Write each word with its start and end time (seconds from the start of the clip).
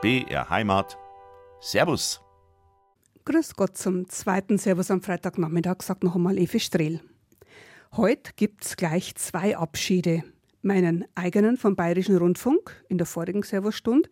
BR 0.00 0.48
Heimat. 0.48 0.96
Servus. 1.60 2.20
Grüß 3.24 3.56
Gott 3.56 3.76
zum 3.76 4.08
zweiten 4.08 4.56
Servus 4.56 4.92
am 4.92 5.02
Freitagnachmittag, 5.02 5.82
sagt 5.82 6.04
noch 6.04 6.14
einmal 6.14 6.38
Evi 6.38 6.60
Strehl. 6.60 7.00
Heute 7.96 8.30
gibt's 8.36 8.76
gleich 8.76 9.16
zwei 9.16 9.56
Abschiede. 9.56 10.22
Meinen 10.62 11.04
eigenen 11.16 11.56
vom 11.56 11.74
Bayerischen 11.74 12.16
Rundfunk 12.16 12.80
in 12.88 12.98
der 12.98 13.08
vorigen 13.08 13.42
Servostunde 13.42 14.08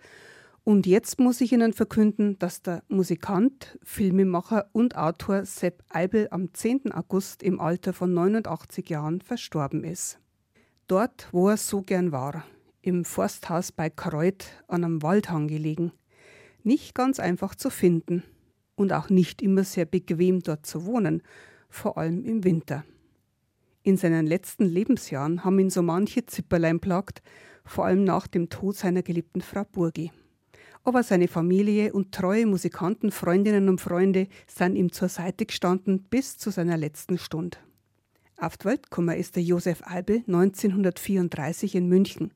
und 0.64 0.86
jetzt 0.88 1.20
muss 1.20 1.40
ich 1.40 1.52
Ihnen 1.52 1.72
verkünden, 1.72 2.36
dass 2.40 2.62
der 2.62 2.82
Musikant, 2.88 3.78
Filmemacher 3.84 4.68
und 4.72 4.96
Autor 4.96 5.44
Sepp 5.44 5.84
Eibel 5.88 6.26
am 6.32 6.52
10. 6.52 6.90
August 6.90 7.44
im 7.44 7.60
Alter 7.60 7.92
von 7.92 8.12
89 8.12 8.90
Jahren 8.90 9.20
verstorben 9.20 9.84
ist. 9.84 10.18
Dort, 10.88 11.28
wo 11.30 11.48
er 11.48 11.56
so 11.56 11.82
gern 11.82 12.10
war, 12.10 12.42
im 12.86 13.04
Forsthaus 13.04 13.72
bei 13.72 13.90
Kreuth 13.90 14.46
an 14.68 14.84
einem 14.84 15.02
Waldhang 15.02 15.48
gelegen. 15.48 15.90
Nicht 16.62 16.94
ganz 16.94 17.18
einfach 17.18 17.56
zu 17.56 17.68
finden 17.68 18.22
und 18.76 18.92
auch 18.92 19.10
nicht 19.10 19.42
immer 19.42 19.64
sehr 19.64 19.86
bequem 19.86 20.40
dort 20.40 20.66
zu 20.66 20.86
wohnen, 20.86 21.22
vor 21.68 21.98
allem 21.98 22.24
im 22.24 22.44
Winter. 22.44 22.84
In 23.82 23.96
seinen 23.96 24.26
letzten 24.26 24.64
Lebensjahren 24.64 25.44
haben 25.44 25.58
ihn 25.58 25.70
so 25.70 25.82
manche 25.82 26.26
Zipperlein 26.26 26.78
plagt, 26.78 27.22
vor 27.64 27.86
allem 27.86 28.04
nach 28.04 28.28
dem 28.28 28.48
Tod 28.50 28.76
seiner 28.76 29.02
geliebten 29.02 29.40
Frau 29.40 29.64
Burgi. 29.64 30.12
Aber 30.84 31.02
seine 31.02 31.26
Familie 31.26 31.92
und 31.92 32.12
treue 32.12 32.46
Musikanten, 32.46 33.10
Freundinnen 33.10 33.68
und 33.68 33.80
Freunde 33.80 34.28
sind 34.46 34.76
ihm 34.76 34.92
zur 34.92 35.08
Seite 35.08 35.46
gestanden 35.46 36.04
bis 36.04 36.38
zu 36.38 36.50
seiner 36.50 36.76
letzten 36.76 37.18
Stunde. 37.18 37.58
Auf 38.38 38.56
die 38.56 38.66
Welt 38.66 38.84
gekommen 38.84 39.16
ist 39.16 39.34
der 39.34 39.42
Josef 39.42 39.82
Eibel 39.84 40.18
1934 40.28 41.74
in 41.74 41.88
München 41.88 42.32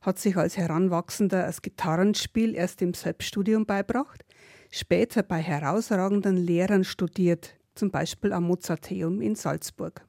hat 0.00 0.18
sich 0.18 0.36
als 0.36 0.56
Heranwachsender 0.56 1.46
das 1.46 1.62
Gitarrenspiel 1.62 2.54
erst 2.54 2.82
im 2.82 2.94
Selbststudium 2.94 3.66
beibracht, 3.66 4.24
später 4.70 5.22
bei 5.22 5.40
herausragenden 5.40 6.36
Lehrern 6.36 6.84
studiert, 6.84 7.54
zum 7.74 7.90
Beispiel 7.90 8.32
am 8.32 8.44
Mozarteum 8.44 9.20
in 9.20 9.34
Salzburg. 9.34 10.04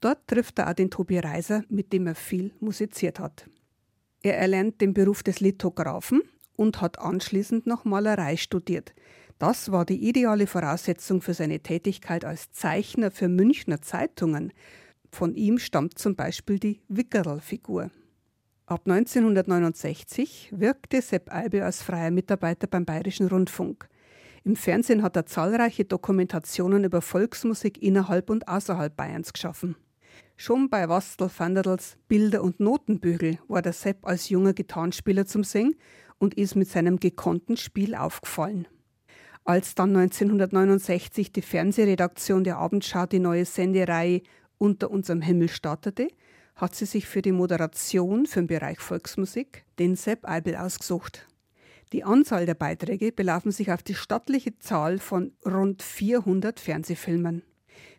Dort 0.00 0.26
trifft 0.28 0.58
er 0.58 0.70
auch 0.70 0.74
den 0.74 0.90
Tobi 0.90 1.18
Reiser, 1.18 1.64
mit 1.68 1.92
dem 1.92 2.06
er 2.06 2.14
viel 2.14 2.52
musiziert 2.60 3.18
hat. 3.18 3.48
Er 4.22 4.38
erlernt 4.38 4.80
den 4.80 4.94
Beruf 4.94 5.22
des 5.22 5.40
Lithographen 5.40 6.22
und 6.56 6.80
hat 6.80 6.98
anschließend 6.98 7.66
noch 7.66 7.84
Malerei 7.84 8.36
studiert. 8.36 8.94
Das 9.38 9.70
war 9.70 9.84
die 9.84 10.08
ideale 10.08 10.48
Voraussetzung 10.48 11.22
für 11.22 11.34
seine 11.34 11.60
Tätigkeit 11.60 12.24
als 12.24 12.50
Zeichner 12.50 13.12
für 13.12 13.28
Münchner 13.28 13.80
Zeitungen. 13.80 14.52
Von 15.12 15.34
ihm 15.34 15.58
stammt 15.58 15.98
zum 15.98 16.16
Beispiel 16.16 16.58
die 16.58 16.80
Wickerl-Figur. 16.88 17.90
Ab 18.68 18.82
1969 18.84 20.50
wirkte 20.54 21.00
Sepp 21.00 21.32
Eibe 21.32 21.64
als 21.64 21.80
freier 21.80 22.10
Mitarbeiter 22.10 22.66
beim 22.66 22.84
Bayerischen 22.84 23.26
Rundfunk. 23.28 23.88
Im 24.44 24.56
Fernsehen 24.56 25.02
hat 25.02 25.16
er 25.16 25.24
zahlreiche 25.24 25.86
Dokumentationen 25.86 26.84
über 26.84 27.00
Volksmusik 27.00 27.82
innerhalb 27.82 28.28
und 28.28 28.46
außerhalb 28.46 28.94
Bayerns 28.94 29.32
geschaffen. 29.32 29.74
Schon 30.36 30.68
bei 30.68 30.86
Wastel 30.90 31.30
Vanderls 31.34 31.96
Bilder- 32.08 32.42
und 32.42 32.60
Notenbügel 32.60 33.38
war 33.48 33.62
der 33.62 33.72
Sepp 33.72 34.06
als 34.06 34.28
junger 34.28 34.52
Gitarrenspieler 34.52 35.24
zum 35.24 35.44
Singen 35.44 35.74
und 36.18 36.34
ist 36.34 36.54
mit 36.54 36.68
seinem 36.68 37.00
gekonnten 37.00 37.56
Spiel 37.56 37.94
aufgefallen. 37.94 38.68
Als 39.44 39.76
dann 39.76 39.96
1969 39.96 41.32
die 41.32 41.40
Fernsehredaktion 41.40 42.44
der 42.44 42.58
Abendschau 42.58 43.06
die 43.06 43.18
neue 43.18 43.46
Sendereihe 43.46 44.20
Unter 44.58 44.90
unserem 44.90 45.22
Himmel 45.22 45.48
startete, 45.48 46.08
hat 46.58 46.74
sie 46.74 46.86
sich 46.86 47.06
für 47.06 47.22
die 47.22 47.32
Moderation 47.32 48.26
für 48.26 48.40
den 48.40 48.48
Bereich 48.48 48.80
Volksmusik 48.80 49.64
den 49.78 49.96
Sepp 49.96 50.28
Eibel 50.28 50.56
ausgesucht. 50.56 51.26
Die 51.92 52.04
Anzahl 52.04 52.44
der 52.44 52.54
Beiträge 52.54 53.12
belaufen 53.12 53.52
sich 53.52 53.72
auf 53.72 53.82
die 53.82 53.94
stattliche 53.94 54.58
Zahl 54.58 54.98
von 54.98 55.32
rund 55.46 55.82
400 55.82 56.60
Fernsehfilmen. 56.60 57.42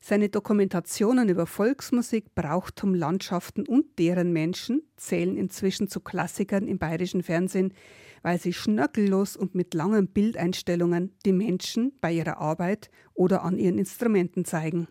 Seine 0.01 0.29
Dokumentationen 0.29 1.29
über 1.29 1.47
Volksmusik, 1.47 2.35
Brauchtum, 2.35 2.93
Landschaften 2.93 3.65
und 3.65 3.97
deren 3.97 4.31
Menschen 4.31 4.83
zählen 4.97 5.37
inzwischen 5.37 5.87
zu 5.87 6.01
Klassikern 6.01 6.67
im 6.67 6.77
bayerischen 6.77 7.23
Fernsehen, 7.23 7.73
weil 8.21 8.39
sie 8.39 8.53
schnörkellos 8.53 9.37
und 9.37 9.55
mit 9.55 9.73
langen 9.73 10.07
Bildeinstellungen 10.07 11.15
die 11.25 11.33
Menschen 11.33 11.93
bei 12.01 12.11
ihrer 12.11 12.37
Arbeit 12.37 12.91
oder 13.13 13.43
an 13.43 13.57
ihren 13.57 13.77
Instrumenten 13.77 14.43
zeigen. 14.43 14.87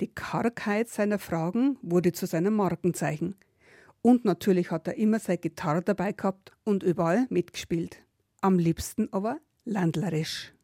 Die 0.00 0.08
Kargheit 0.08 0.88
seiner 0.88 1.18
Fragen 1.18 1.76
wurde 1.82 2.12
zu 2.12 2.26
seinem 2.26 2.54
Markenzeichen. 2.54 3.36
Und 4.00 4.24
natürlich 4.24 4.70
hat 4.70 4.88
er 4.88 4.96
immer 4.96 5.18
seine 5.18 5.38
Gitarre 5.38 5.82
dabei 5.82 6.12
gehabt 6.12 6.52
und 6.64 6.82
überall 6.82 7.26
mitgespielt. 7.28 8.02
Am 8.40 8.58
liebsten 8.58 9.12
aber 9.12 9.38
landlerisch. 9.66 10.54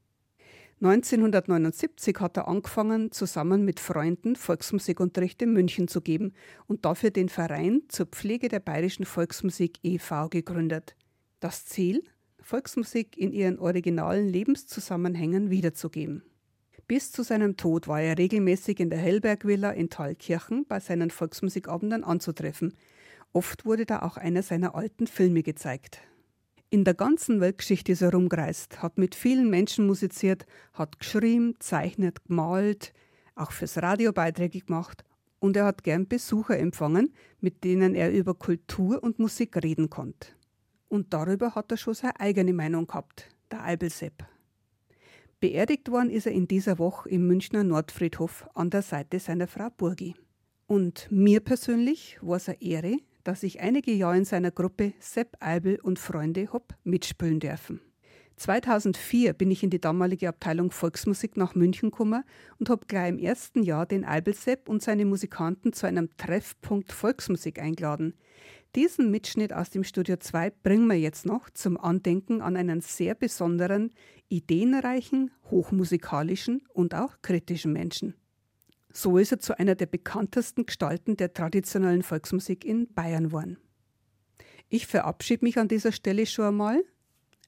1979 0.81 2.17
hat 2.19 2.39
er 2.39 2.49
angefangen, 2.49 3.13
zusammen 3.13 3.65
mit 3.65 3.79
Freunden 3.81 4.37
Volksmusikunterricht 4.37 5.41
in 5.43 5.53
München 5.53 5.89
zu 5.89 6.01
geben 6.01 6.33
und 6.67 6.87
dafür 6.87 7.11
den 7.11 7.29
Verein 7.29 7.83
zur 7.89 8.07
Pflege 8.07 8.49
der 8.49 8.61
bayerischen 8.61 9.05
Volksmusik 9.05 9.79
e.V. 9.83 10.29
gegründet. 10.29 10.97
Das 11.41 11.67
Ziel? 11.67 12.03
Volksmusik 12.41 13.19
in 13.19 13.33
ihren 13.33 13.59
originalen 13.59 14.29
Lebenszusammenhängen 14.29 15.51
wiederzugeben. 15.51 16.23
Bis 16.89 17.11
zu 17.11 17.25
seinem 17.25 17.57
Tod 17.57 17.89
war 17.89 18.01
er 18.01 18.17
regelmäßig 18.17 18.79
in 18.79 18.91
der 18.91 19.01
Hellbergvilla 19.01 19.73
in 19.73 19.91
Thalkirchen 19.91 20.67
bei 20.69 20.79
seinen 20.79 21.11
Volksmusikabenden 21.11 22.05
anzutreffen. 22.05 22.75
Oft 23.33 23.65
wurde 23.65 23.87
da 23.87 24.03
auch 24.03 24.17
einer 24.17 24.43
seiner 24.43 24.77
alten 24.77 25.09
Filme 25.09 25.43
gezeigt. 25.43 26.01
In 26.71 26.85
der 26.85 26.95
ganzen 26.95 27.41
Weltgeschichte 27.41 27.91
ist 27.91 28.03
er 28.03 28.13
rumgereist, 28.13 28.83
hat 28.83 28.99
mit 28.99 29.17
vielen 29.17 29.51
Menschen 29.51 29.87
musiziert, 29.87 30.47
hat 30.75 31.01
geschrieben, 31.01 31.55
zeichnet, 31.59 32.25
gemalt, 32.25 32.93
auch 33.35 33.51
fürs 33.51 33.79
Radio 33.79 34.13
Beiträge 34.13 34.61
gemacht 34.61 35.05
und 35.41 35.57
er 35.57 35.65
hat 35.65 35.83
gern 35.83 36.07
Besucher 36.07 36.57
empfangen, 36.57 37.13
mit 37.41 37.65
denen 37.65 37.97
er 37.97 38.13
über 38.13 38.35
Kultur 38.35 39.03
und 39.03 39.19
Musik 39.19 39.57
reden 39.63 39.91
konnte. 39.91 40.29
Und 40.89 41.13
darüber 41.13 41.57
hat 41.57 41.73
er 41.73 41.79
schon 41.79 41.95
seine 41.95 42.21
eigene 42.21 42.53
Meinung 42.53 42.87
gehabt, 42.87 43.29
der 43.51 43.65
Eibelsepp. 43.65 44.25
Beerdigt 45.47 45.93
worden 45.93 46.11
ist 46.11 46.27
er 46.27 46.33
in 46.33 46.49
dieser 46.49 46.81
Woche 46.81 47.09
im 47.09 47.29
Münchner 47.29 47.63
Nordfriedhof 47.63 48.49
an 48.55 48.69
der 48.69 48.83
Seite 48.83 49.21
seiner 49.21 49.47
Frau 49.47 49.69
Burgi. 49.71 50.17
Und 50.67 51.07
mir 51.09 51.39
persönlich 51.39 52.19
war 52.21 52.39
es 52.39 52.49
eine 52.49 52.61
Ehre, 52.61 52.97
dass 53.23 53.45
ich 53.45 53.61
einige 53.61 53.93
Jahre 53.93 54.17
in 54.17 54.25
seiner 54.25 54.51
Gruppe 54.51 54.93
Sepp 54.99 55.37
Eibel 55.39 55.79
und 55.81 56.01
Freunde 56.01 56.53
hab 56.53 56.75
mitspielen 56.83 57.39
dürfen. 57.39 57.81
2004 58.35 59.35
bin 59.35 59.53
ich 59.53 59.63
in 59.63 59.71
die 59.71 59.81
damalige 59.81 60.29
Abteilung 60.29 60.73
Volksmusik 60.73 61.37
nach 61.37 61.55
München 61.55 61.93
gekommen 61.93 62.25
und 62.59 62.69
habe 62.69 62.87
gleich 62.89 63.11
im 63.11 63.19
ersten 63.19 63.63
Jahr 63.63 63.87
den 63.87 64.05
Eibelsepp 64.05 64.69
und 64.69 64.83
seine 64.83 65.05
Musikanten 65.05 65.73
zu 65.73 65.87
einem 65.87 66.11
Treffpunkt 66.17 66.91
Volksmusik 66.91 67.61
eingeladen. 67.61 68.15
Diesen 68.77 69.11
Mitschnitt 69.11 69.55
aus 69.55 69.71
dem 69.71 69.85
Studio 69.85 70.19
2 70.19 70.51
bringen 70.51 70.87
wir 70.87 70.99
jetzt 70.99 71.25
noch 71.25 71.49
zum 71.49 71.79
Andenken 71.79 72.43
an 72.43 72.59
einen 72.59 72.83
sehr 72.83 73.15
besonderen, 73.15 73.91
ideenreichen, 74.29 75.31
hochmusikalischen 75.51 76.61
und 76.75 76.95
auch 76.95 77.23
kritischen 77.23 77.73
Menschen. 77.73 78.13
So 78.93 79.17
ist 79.17 79.33
er 79.33 79.41
zu 79.41 79.59
einer 79.59 79.77
der 79.77 79.87
bekanntesten 79.87 80.67
Gestalten 80.67 81.17
der 81.17 81.33
traditionellen 81.33 82.03
Volksmusik 82.03 82.67
in 82.67 82.93
Bayern 82.93 83.29
geworden. 83.29 83.57
Ich 84.69 84.87
verabschiede 84.87 85.47
mich 85.47 85.59
an 85.59 85.69
dieser 85.69 85.93
Stelle 85.93 86.27
schon 86.27 86.45
einmal. 86.45 86.85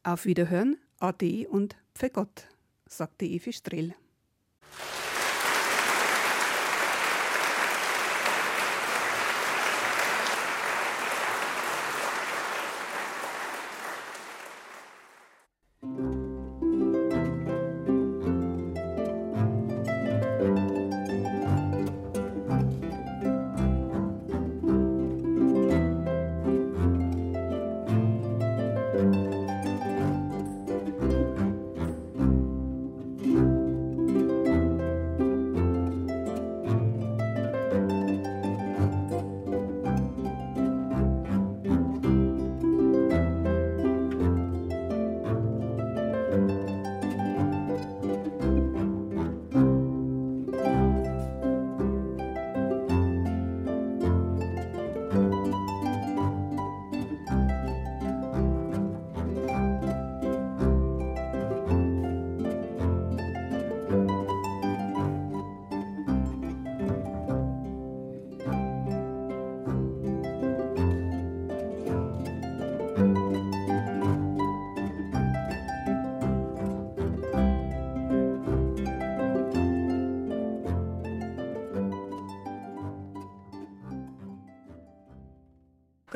Auf 0.03 0.25
Wiederhören, 0.25 0.79
Ade 0.99 1.47
und 1.47 1.77
Pfegott, 1.95 2.49
sagte 2.87 3.27
Evi 3.27 3.53
Strehl. 3.53 3.95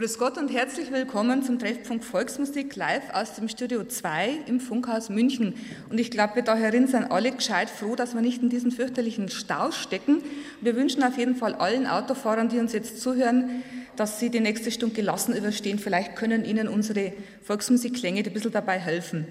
Grüß 0.02 0.18
Gott 0.18 0.36
und 0.36 0.52
herzlich 0.52 0.90
willkommen 0.90 1.44
zum 1.44 1.60
Treffpunkt 1.60 2.04
Volksmusik 2.04 2.74
live 2.74 3.14
aus 3.14 3.34
dem 3.34 3.48
Studio 3.48 3.84
2 3.84 4.30
im 4.46 4.58
Funkhaus 4.58 5.10
München. 5.10 5.54
Und 5.90 6.00
ich 6.00 6.10
glaube, 6.10 6.34
wir 6.34 6.42
da 6.42 6.56
herin 6.56 6.88
sind 6.88 7.12
alle 7.12 7.30
gescheit 7.30 7.70
froh, 7.70 7.94
dass 7.94 8.12
wir 8.12 8.20
nicht 8.20 8.42
in 8.42 8.48
diesen 8.48 8.72
fürchterlichen 8.72 9.28
Stau 9.28 9.70
stecken. 9.70 10.20
Wir 10.60 10.74
wünschen 10.74 11.04
auf 11.04 11.16
jeden 11.18 11.36
Fall 11.36 11.54
allen 11.54 11.86
Autofahrern, 11.86 12.48
die 12.48 12.58
uns 12.58 12.72
jetzt 12.72 13.00
zuhören, 13.00 13.62
dass 13.94 14.18
sie 14.18 14.28
die 14.28 14.40
nächste 14.40 14.72
Stunde 14.72 14.96
gelassen 14.96 15.36
überstehen. 15.36 15.78
Vielleicht 15.78 16.16
können 16.16 16.44
ihnen 16.44 16.66
unsere 16.66 17.12
Volksmusikklänge 17.44 18.24
ein 18.24 18.32
bisschen 18.32 18.50
dabei 18.50 18.80
helfen. 18.80 19.28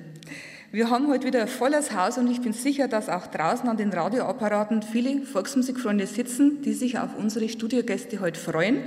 Wir 0.71 0.89
haben 0.89 1.09
heute 1.09 1.27
wieder 1.27 1.41
ein 1.41 1.47
volles 1.49 1.93
Haus 1.93 2.17
und 2.17 2.31
ich 2.31 2.39
bin 2.39 2.53
sicher, 2.53 2.87
dass 2.87 3.09
auch 3.09 3.27
draußen 3.27 3.67
an 3.67 3.75
den 3.75 3.91
Radioapparaten 3.91 4.83
viele 4.83 5.23
Volksmusikfreunde 5.23 6.07
sitzen, 6.07 6.61
die 6.61 6.71
sich 6.71 6.97
auf 6.97 7.09
unsere 7.17 7.49
Studiogäste 7.49 8.21
heute 8.21 8.39
freuen 8.39 8.77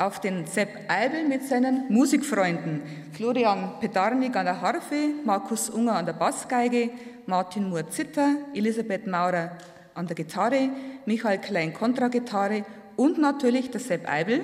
auf 0.00 0.18
den 0.18 0.46
Sepp 0.46 0.70
Eibel 0.88 1.28
mit 1.28 1.46
seinen 1.46 1.92
Musikfreunden. 1.92 2.82
Florian 3.12 3.78
Pedarnik 3.80 4.34
an 4.34 4.46
der 4.46 4.60
Harfe, 4.60 5.10
Markus 5.24 5.68
Unger 5.68 5.96
an 5.96 6.06
der 6.06 6.14
Bassgeige, 6.14 6.90
Martin 7.26 7.68
Mohr 7.68 7.88
Zitter, 7.90 8.36
Elisabeth 8.54 9.06
Maurer 9.06 9.58
an 9.94 10.06
der 10.06 10.16
Gitarre, 10.16 10.70
Michael 11.04 11.38
Klein 11.38 11.74
Kontragitarre 11.74 12.64
und 12.96 13.18
natürlich 13.18 13.70
der 13.70 13.80
Sepp 13.80 14.08
Eibel, 14.10 14.40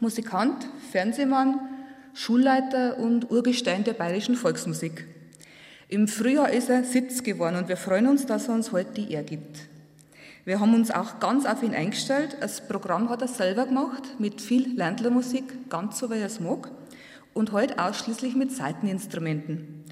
Musikant, 0.00 0.66
Fernsehmann, 0.90 1.60
Schulleiter 2.12 2.98
und 2.98 3.30
Urgestein 3.30 3.84
der 3.84 3.92
bayerischen 3.92 4.34
Volksmusik. 4.34 5.06
Im 5.88 6.08
Frühjahr 6.08 6.50
ist 6.50 6.68
er 6.68 6.82
Sitz 6.82 7.22
geworden 7.22 7.56
und 7.56 7.68
wir 7.68 7.76
freuen 7.76 8.08
uns, 8.08 8.26
dass 8.26 8.48
er 8.48 8.54
uns 8.54 8.72
heute 8.72 8.92
die 8.92 9.12
Ehre 9.12 9.24
gibt. 9.24 9.69
Wir 10.44 10.58
haben 10.58 10.74
uns 10.74 10.90
auch 10.90 11.20
ganz 11.20 11.44
auf 11.44 11.62
ihn 11.62 11.74
eingestellt. 11.74 12.38
Das 12.40 12.66
Programm 12.66 13.10
hat 13.10 13.20
er 13.20 13.28
selber 13.28 13.66
gemacht, 13.66 14.18
mit 14.18 14.40
viel 14.40 14.74
Ländlermusik, 14.74 15.68
ganz 15.68 15.98
so 15.98 16.10
wie 16.10 16.18
er 16.18 16.26
es 16.26 16.40
mag, 16.40 16.70
und 17.34 17.52
heute 17.52 17.78
ausschließlich 17.78 18.34
mit 18.34 18.50
Seiteninstrumenten. 18.50 19.84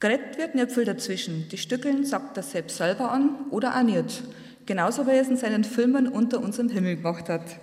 Gerät 0.00 0.38
wird 0.38 0.54
nicht 0.54 0.72
viel 0.72 0.84
dazwischen. 0.84 1.48
Die 1.50 1.58
Stückeln 1.58 2.04
sagt 2.04 2.36
er 2.36 2.42
selbst 2.42 2.78
selber 2.78 3.10
an 3.10 3.30
oder 3.50 3.76
auch 3.76 3.82
nicht. 3.82 4.22
Genauso 4.64 5.06
wie 5.06 5.10
er 5.10 5.20
es 5.20 5.28
in 5.28 5.36
seinen 5.36 5.64
Filmen 5.64 6.08
unter 6.08 6.40
unserem 6.40 6.68
Himmel 6.70 6.96
gemacht 6.96 7.28
hat. 7.28 7.60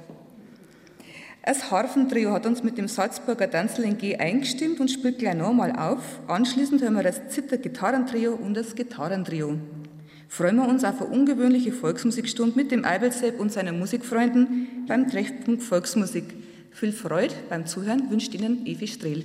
Das 1.46 1.72
Harfentrio 1.72 2.32
hat 2.32 2.46
uns 2.46 2.64
mit 2.64 2.78
dem 2.78 2.88
Salzburger 2.88 3.52
Tanzel 3.52 3.84
in 3.86 3.98
G 3.98 4.16
eingestimmt 4.16 4.80
und 4.80 4.90
spielt 4.90 5.20
gleich 5.20 5.36
nochmal 5.36 5.76
auf. 5.76 6.22
Anschließend 6.28 6.82
hören 6.82 6.96
wir 6.96 7.04
das 7.04 7.28
Zitter-Gitarrentrio 7.30 8.34
und 8.34 8.54
das 8.54 8.76
Gitarrentrio 8.76 9.58
freuen 10.34 10.56
wir 10.56 10.68
uns 10.68 10.84
auf 10.84 11.00
eine 11.00 11.12
ungewöhnliche 11.12 11.72
Volksmusikstunde 11.72 12.56
mit 12.56 12.72
dem 12.72 12.86
Eibelsepp 12.86 13.40
und 13.40 13.52
seinen 13.52 13.78
Musikfreunden 13.78 14.84
beim 14.88 15.08
Treffpunkt 15.08 15.62
Volksmusik. 15.62 16.24
Viel 16.72 16.92
Freude 16.92 17.36
beim 17.50 17.68
Zuhören 17.68 18.10
wünscht 18.10 18.34
Ihnen 18.34 18.66
Evi 18.66 18.88
Strehl. 18.88 19.24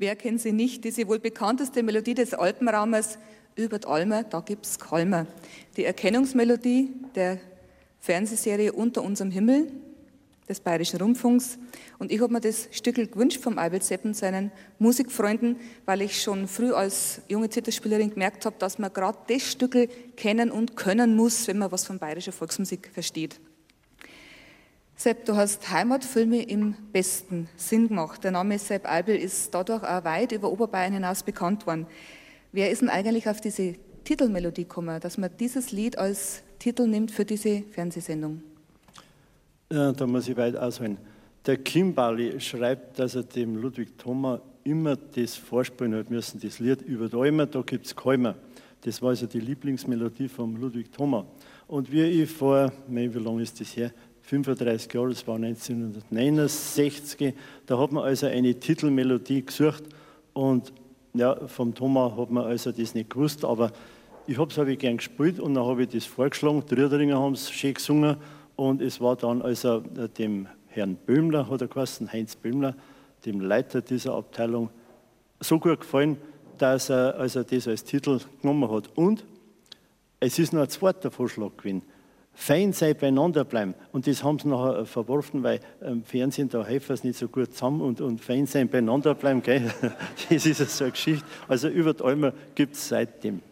Wer 0.00 0.14
kennt 0.14 0.40
sie 0.40 0.52
nicht? 0.52 0.84
Diese 0.84 1.08
wohl 1.08 1.18
bekannteste 1.18 1.82
Melodie 1.82 2.14
des 2.14 2.32
Alpenraumes, 2.32 3.18
über 3.56 3.80
die 3.80 3.88
Alme, 3.88 4.24
da 4.30 4.38
gibt's 4.38 4.78
Kalmer. 4.78 5.26
Die 5.76 5.84
Erkennungsmelodie 5.84 6.94
der 7.16 7.40
Fernsehserie 7.98 8.72
Unter 8.72 9.02
unserem 9.02 9.32
Himmel 9.32 9.72
des 10.48 10.60
Bayerischen 10.60 11.00
Rundfunks. 11.00 11.58
Und 11.98 12.12
ich 12.12 12.20
habe 12.20 12.32
mir 12.32 12.40
das 12.40 12.68
Stückel 12.70 13.08
gewünscht 13.08 13.42
vom 13.42 13.58
Albert 13.58 13.82
Sepp 13.82 14.04
und 14.04 14.14
seinen 14.14 14.52
Musikfreunden, 14.78 15.56
weil 15.84 16.02
ich 16.02 16.22
schon 16.22 16.46
früh 16.46 16.72
als 16.72 17.20
junge 17.26 17.50
Zitterspielerin 17.50 18.10
gemerkt 18.10 18.46
habe, 18.46 18.54
dass 18.60 18.78
man 18.78 18.92
gerade 18.92 19.18
das 19.26 19.42
Stückel 19.42 19.88
kennen 20.16 20.52
und 20.52 20.76
können 20.76 21.16
muss, 21.16 21.48
wenn 21.48 21.58
man 21.58 21.72
was 21.72 21.84
von 21.84 21.98
bayerischer 21.98 22.30
Volksmusik 22.30 22.88
versteht. 22.94 23.40
Sepp, 25.00 25.26
du 25.26 25.36
hast 25.36 25.70
Heimatfilme 25.70 26.42
im 26.42 26.74
besten 26.92 27.48
Sinn 27.54 27.86
gemacht. 27.86 28.24
Der 28.24 28.32
Name 28.32 28.58
Sepp 28.58 28.90
Albel 28.90 29.14
ist 29.14 29.54
dadurch 29.54 29.84
auch 29.84 30.02
weit 30.02 30.32
über 30.32 30.50
Oberbayern 30.50 30.92
hinaus 30.92 31.22
bekannt 31.22 31.68
worden. 31.68 31.86
Wer 32.50 32.72
ist 32.72 32.82
denn 32.82 32.88
eigentlich 32.88 33.28
auf 33.28 33.40
diese 33.40 33.76
Titelmelodie 34.02 34.64
gekommen, 34.64 34.98
dass 34.98 35.16
man 35.16 35.30
dieses 35.38 35.70
Lied 35.70 35.96
als 35.96 36.42
Titel 36.58 36.88
nimmt 36.88 37.12
für 37.12 37.24
diese 37.24 37.62
Fernsehsendung? 37.70 38.42
Ja, 39.72 39.92
da 39.92 40.04
muss 40.04 40.28
ich 40.28 40.36
weit 40.36 40.56
ausholen. 40.56 40.98
Der 41.46 41.58
Kimbali 41.58 42.40
schreibt, 42.40 42.98
dass 42.98 43.14
er 43.14 43.22
dem 43.22 43.54
Ludwig 43.54 43.96
Thoma 43.98 44.40
immer 44.64 44.96
das 44.96 45.36
vorspielen 45.36 45.94
hat 45.94 46.10
müssen, 46.10 46.40
das 46.40 46.58
Lied 46.58 46.82
über 46.82 47.08
Däumer, 47.08 47.46
da 47.46 47.62
gibt 47.62 47.86
es 47.86 47.94
Kalmer. 47.94 48.34
Das 48.80 49.00
war 49.02 49.10
also 49.10 49.26
die 49.26 49.40
Lieblingsmelodie 49.40 50.28
von 50.28 50.56
Ludwig 50.56 50.90
Thoma. 50.90 51.24
Und 51.66 51.90
wie 51.92 52.02
ich 52.02 52.30
vor, 52.30 52.72
wie 52.86 53.06
lange 53.06 53.42
ist 53.42 53.60
das 53.60 53.76
her, 53.76 53.92
35 54.28 54.92
Jahre, 54.92 55.08
das 55.08 55.26
war 55.26 55.36
1969, 55.36 57.32
da 57.64 57.78
hat 57.78 57.92
man 57.92 58.04
also 58.04 58.26
eine 58.26 58.54
Titelmelodie 58.54 59.46
gesucht 59.46 59.84
und 60.34 60.70
ja, 61.14 61.34
vom 61.46 61.74
Thomas 61.74 62.14
hat 62.14 62.30
man 62.30 62.44
also 62.44 62.70
das 62.70 62.94
nicht 62.94 63.08
gewusst, 63.08 63.42
aber 63.42 63.72
ich 64.26 64.36
habe 64.36 64.50
es 64.50 64.68
ich 64.68 64.78
gern 64.78 64.98
gespielt 64.98 65.40
und 65.40 65.54
dann 65.54 65.64
habe 65.64 65.84
ich 65.84 65.88
das 65.88 66.04
vorgeschlagen, 66.04 66.62
die 66.70 66.74
Riederinger 66.74 67.18
haben 67.18 67.32
es 67.32 67.50
schön 67.50 67.72
gesungen 67.72 68.18
und 68.54 68.82
es 68.82 69.00
war 69.00 69.16
dann 69.16 69.40
also 69.40 69.82
äh, 69.96 70.10
dem 70.10 70.46
Herrn 70.66 70.96
Böhmler, 70.96 71.48
hat 71.48 71.62
er 71.62 71.68
geheißen, 71.68 72.12
Heinz 72.12 72.36
Böhmler, 72.36 72.74
dem 73.24 73.40
Leiter 73.40 73.80
dieser 73.80 74.12
Abteilung, 74.12 74.68
so 75.40 75.58
gut 75.58 75.80
gefallen, 75.80 76.18
dass 76.58 76.90
er 76.90 77.16
also 77.16 77.42
das 77.42 77.66
als 77.66 77.82
Titel 77.82 78.20
genommen 78.42 78.70
hat. 78.70 78.90
Und 78.94 79.24
es 80.20 80.38
ist 80.38 80.52
noch 80.52 80.60
ein 80.60 80.68
zweiter 80.68 81.10
Vorschlag 81.10 81.56
gewesen 81.56 81.80
fein 82.38 82.72
sein, 82.72 82.94
beieinander 82.96 83.44
bleiben. 83.44 83.74
Und 83.90 84.06
das 84.06 84.22
haben 84.22 84.38
sie 84.38 84.46
nachher 84.46 84.78
äh, 84.78 84.84
verworfen, 84.84 85.42
weil 85.42 85.58
im 85.80 86.04
Fernsehen, 86.04 86.48
da 86.48 86.64
helfen 86.64 86.92
es 86.92 87.02
nicht 87.02 87.18
so 87.18 87.26
gut 87.26 87.52
zusammen 87.52 87.80
und, 87.80 88.00
und 88.00 88.20
fein 88.20 88.46
sein, 88.46 88.68
beieinander 88.68 89.16
bleiben, 89.16 89.42
gell? 89.42 89.68
das 90.30 90.46
ist 90.46 90.58
so 90.76 90.84
eine 90.84 90.92
Geschichte. 90.92 91.26
Also 91.48 91.68
über 91.68 91.94
die 91.94 92.04
Almer 92.04 92.32
gibt 92.54 92.76
es 92.76 92.88
seitdem. 92.88 93.42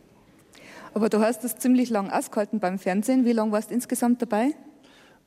Aber 0.94 1.08
du 1.08 1.18
hast 1.18 1.42
das 1.42 1.58
ziemlich 1.58 1.90
lang 1.90 2.10
ausgehalten 2.10 2.60
beim 2.60 2.78
Fernsehen. 2.78 3.24
Wie 3.24 3.32
lange 3.32 3.50
warst 3.50 3.70
du 3.70 3.74
insgesamt 3.74 4.22
dabei? 4.22 4.52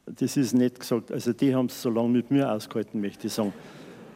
Das 0.05 0.37
ist 0.37 0.53
nicht 0.53 0.79
gesagt. 0.79 1.11
Also 1.11 1.33
die 1.33 1.53
haben 1.53 1.65
es 1.65 1.81
so 1.81 1.89
lange 1.89 2.09
mit 2.09 2.31
mir 2.31 2.49
ausgehalten, 2.51 3.01
möchte 3.01 3.27
ich 3.27 3.33
sagen. 3.33 3.53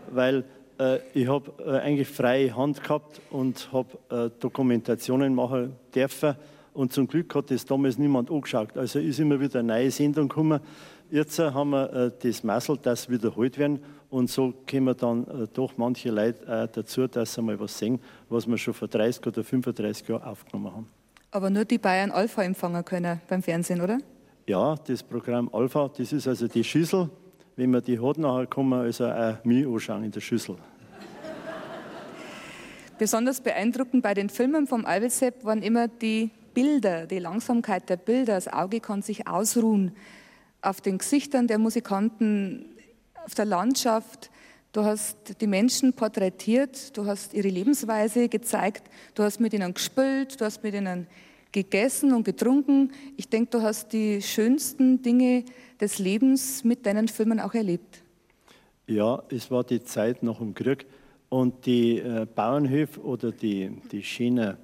Weil 0.10 0.46
äh, 0.80 1.00
ich 1.14 1.28
habe 1.28 1.52
äh, 1.64 1.80
eigentlich 1.80 2.08
freie 2.08 2.56
Hand 2.56 2.82
gehabt 2.82 3.20
und 3.30 3.70
habe 3.74 3.98
äh, 4.10 4.40
Dokumentationen 4.40 5.36
machen 5.36 5.76
dürfen 5.94 6.38
und 6.74 6.92
zum 6.92 7.08
Glück 7.08 7.34
hat 7.36 7.52
das 7.52 7.66
damals 7.66 7.98
niemand 7.98 8.32
angeschaut. 8.32 8.78
Also 8.78 9.00
ist 9.00 9.20
immer 9.20 9.40
wieder 9.40 9.60
eine 9.60 9.74
neue 9.74 9.92
Sendung 9.92 10.28
gekommen. 10.28 10.60
Jetzt 11.10 11.38
haben 11.38 11.70
wir 11.70 11.94
äh, 11.94 12.12
das 12.22 12.44
Massel, 12.44 12.78
das 12.82 13.10
wiederholt 13.10 13.58
werden. 13.58 13.80
Und 14.10 14.30
so 14.30 14.54
kommen 14.70 14.96
dann 14.98 15.28
äh, 15.28 15.48
doch 15.54 15.78
manche 15.78 16.10
Leute 16.10 16.46
äh, 16.46 16.68
dazu, 16.72 17.08
dass 17.08 17.34
sie 17.34 17.42
mal 17.42 17.60
was 17.60 17.78
sehen, 17.78 18.00
was 18.30 18.48
wir 18.48 18.58
schon 18.58 18.74
vor 18.74 18.88
30 18.88 19.26
oder 19.28 19.44
35 19.44 20.08
Jahren 20.08 20.24
aufgenommen 20.24 20.76
haben. 20.76 20.90
Aber 21.32 21.50
nur 21.50 21.66
die 21.66 21.78
Bayern 21.78 22.12
Alpha 22.12 22.44
empfangen 22.44 22.84
können 22.84 23.22
beim 23.28 23.42
Fernsehen, 23.42 23.82
oder? 23.82 24.00
Ja, 24.48 24.76
das 24.88 25.04
Programm 25.04 25.50
Alpha, 25.54 25.90
das 25.96 26.12
ist 26.12 26.28
also 26.28 26.48
die 26.48 26.64
Schüssel. 26.64 27.10
Wenn 27.56 27.72
man 27.72 27.84
die 27.84 28.00
hat, 28.00 28.18
nachher 28.18 28.48
kann 28.48 28.70
man 28.70 28.82
also 28.82 29.06
auch 29.06 29.44
mich 29.44 29.66
anschauen 29.68 30.04
in 30.04 30.12
der 30.12 30.22
Schüssel. 30.22 30.56
Besonders 32.98 33.42
beeindruckend 33.42 34.02
bei 34.02 34.14
den 34.14 34.30
Filmen 34.30 34.66
vom 34.66 34.86
Albelsepp 34.86 35.44
waren 35.44 35.62
immer 35.62 35.88
die 35.88 36.32
Bilder, 36.54 37.06
die 37.08 37.20
Langsamkeit 37.20 37.90
der 37.90 37.98
Bilder, 37.98 38.36
das 38.36 38.48
Auge 38.48 38.80
kann 38.80 39.02
sich 39.02 39.28
ausruhen 39.28 39.96
auf 40.62 40.82
den 40.82 40.98
Gesichtern 40.98 41.48
der 41.48 41.58
Musikanten, 41.58 42.66
auf 43.26 43.36
der 43.36 43.46
Landschaft. 43.46 44.32
Du 44.72 44.84
hast 44.84 45.42
die 45.42 45.48
Menschen 45.48 45.94
porträtiert, 45.94 46.98
du 46.98 47.06
hast 47.06 47.34
ihre 47.34 47.50
Lebensweise 47.50 48.28
gezeigt, 48.30 48.90
du 49.14 49.24
hast 49.24 49.40
mit 49.40 49.54
ihnen 49.54 49.74
gespielt, 49.74 50.40
du 50.40 50.46
hast 50.46 50.64
mit 50.64 50.74
ihnen 50.74 51.08
gegessen 51.52 52.14
und 52.14 52.24
getrunken. 52.24 52.92
Ich 53.16 53.30
denke, 53.30 53.52
du 53.52 53.62
hast 53.62 53.94
die 53.94 54.22
schönsten 54.22 55.02
Dinge 55.02 55.46
des 55.80 56.00
Lebens 56.00 56.64
mit 56.64 56.86
deinen 56.86 57.08
Filmen 57.08 57.40
auch 57.40 57.54
erlebt. 57.54 58.02
Ja, 58.88 59.22
es 59.30 59.52
war 59.52 59.64
die 59.64 59.84
Zeit 59.84 60.24
nach 60.24 60.40
dem 60.40 60.54
Krieg 60.54 60.86
und 61.30 61.66
die 61.66 62.00
äh, 62.00 62.26
Bauernhöfe 62.26 63.00
oder 63.02 63.32
die, 63.32 63.72
die 63.92 64.04
schönen 64.04 64.58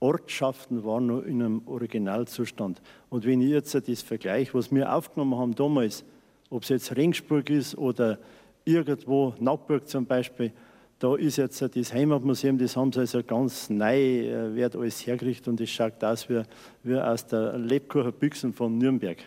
Ortschaften 0.00 0.84
waren 0.84 1.06
noch 1.06 1.22
in 1.22 1.42
einem 1.42 1.62
Originalzustand. 1.66 2.80
Und 3.10 3.26
wenn 3.26 3.40
ich 3.40 3.50
jetzt 3.50 3.74
das 3.74 4.02
vergleiche, 4.02 4.54
was 4.54 4.72
wir 4.72 4.92
aufgenommen 4.92 5.36
haben 5.36 5.54
damals, 5.54 6.04
ob 6.50 6.62
es 6.62 6.68
jetzt 6.68 6.96
Ringsburg 6.96 7.50
ist 7.50 7.76
oder 7.76 8.18
irgendwo 8.64 9.34
Nackburg 9.40 9.88
zum 9.88 10.06
Beispiel, 10.06 10.52
da 10.98 11.14
ist 11.14 11.36
jetzt 11.36 11.62
das 11.62 11.92
Heimatmuseum, 11.92 12.58
das 12.58 12.76
haben 12.76 12.92
sie 12.92 13.00
also 13.00 13.22
ganz 13.22 13.70
neu, 13.70 14.26
äh, 14.28 14.54
wird 14.54 14.74
alles 14.74 15.06
hergerichtet 15.06 15.48
und 15.48 15.60
es 15.60 15.70
schaut 15.70 16.02
aus 16.02 16.28
wie, 16.28 16.42
wie 16.82 16.96
aus 16.96 17.26
der 17.26 17.56
Lebkucher 17.56 18.10
Büchsen 18.10 18.52
von 18.52 18.76
Nürnberg. 18.78 19.18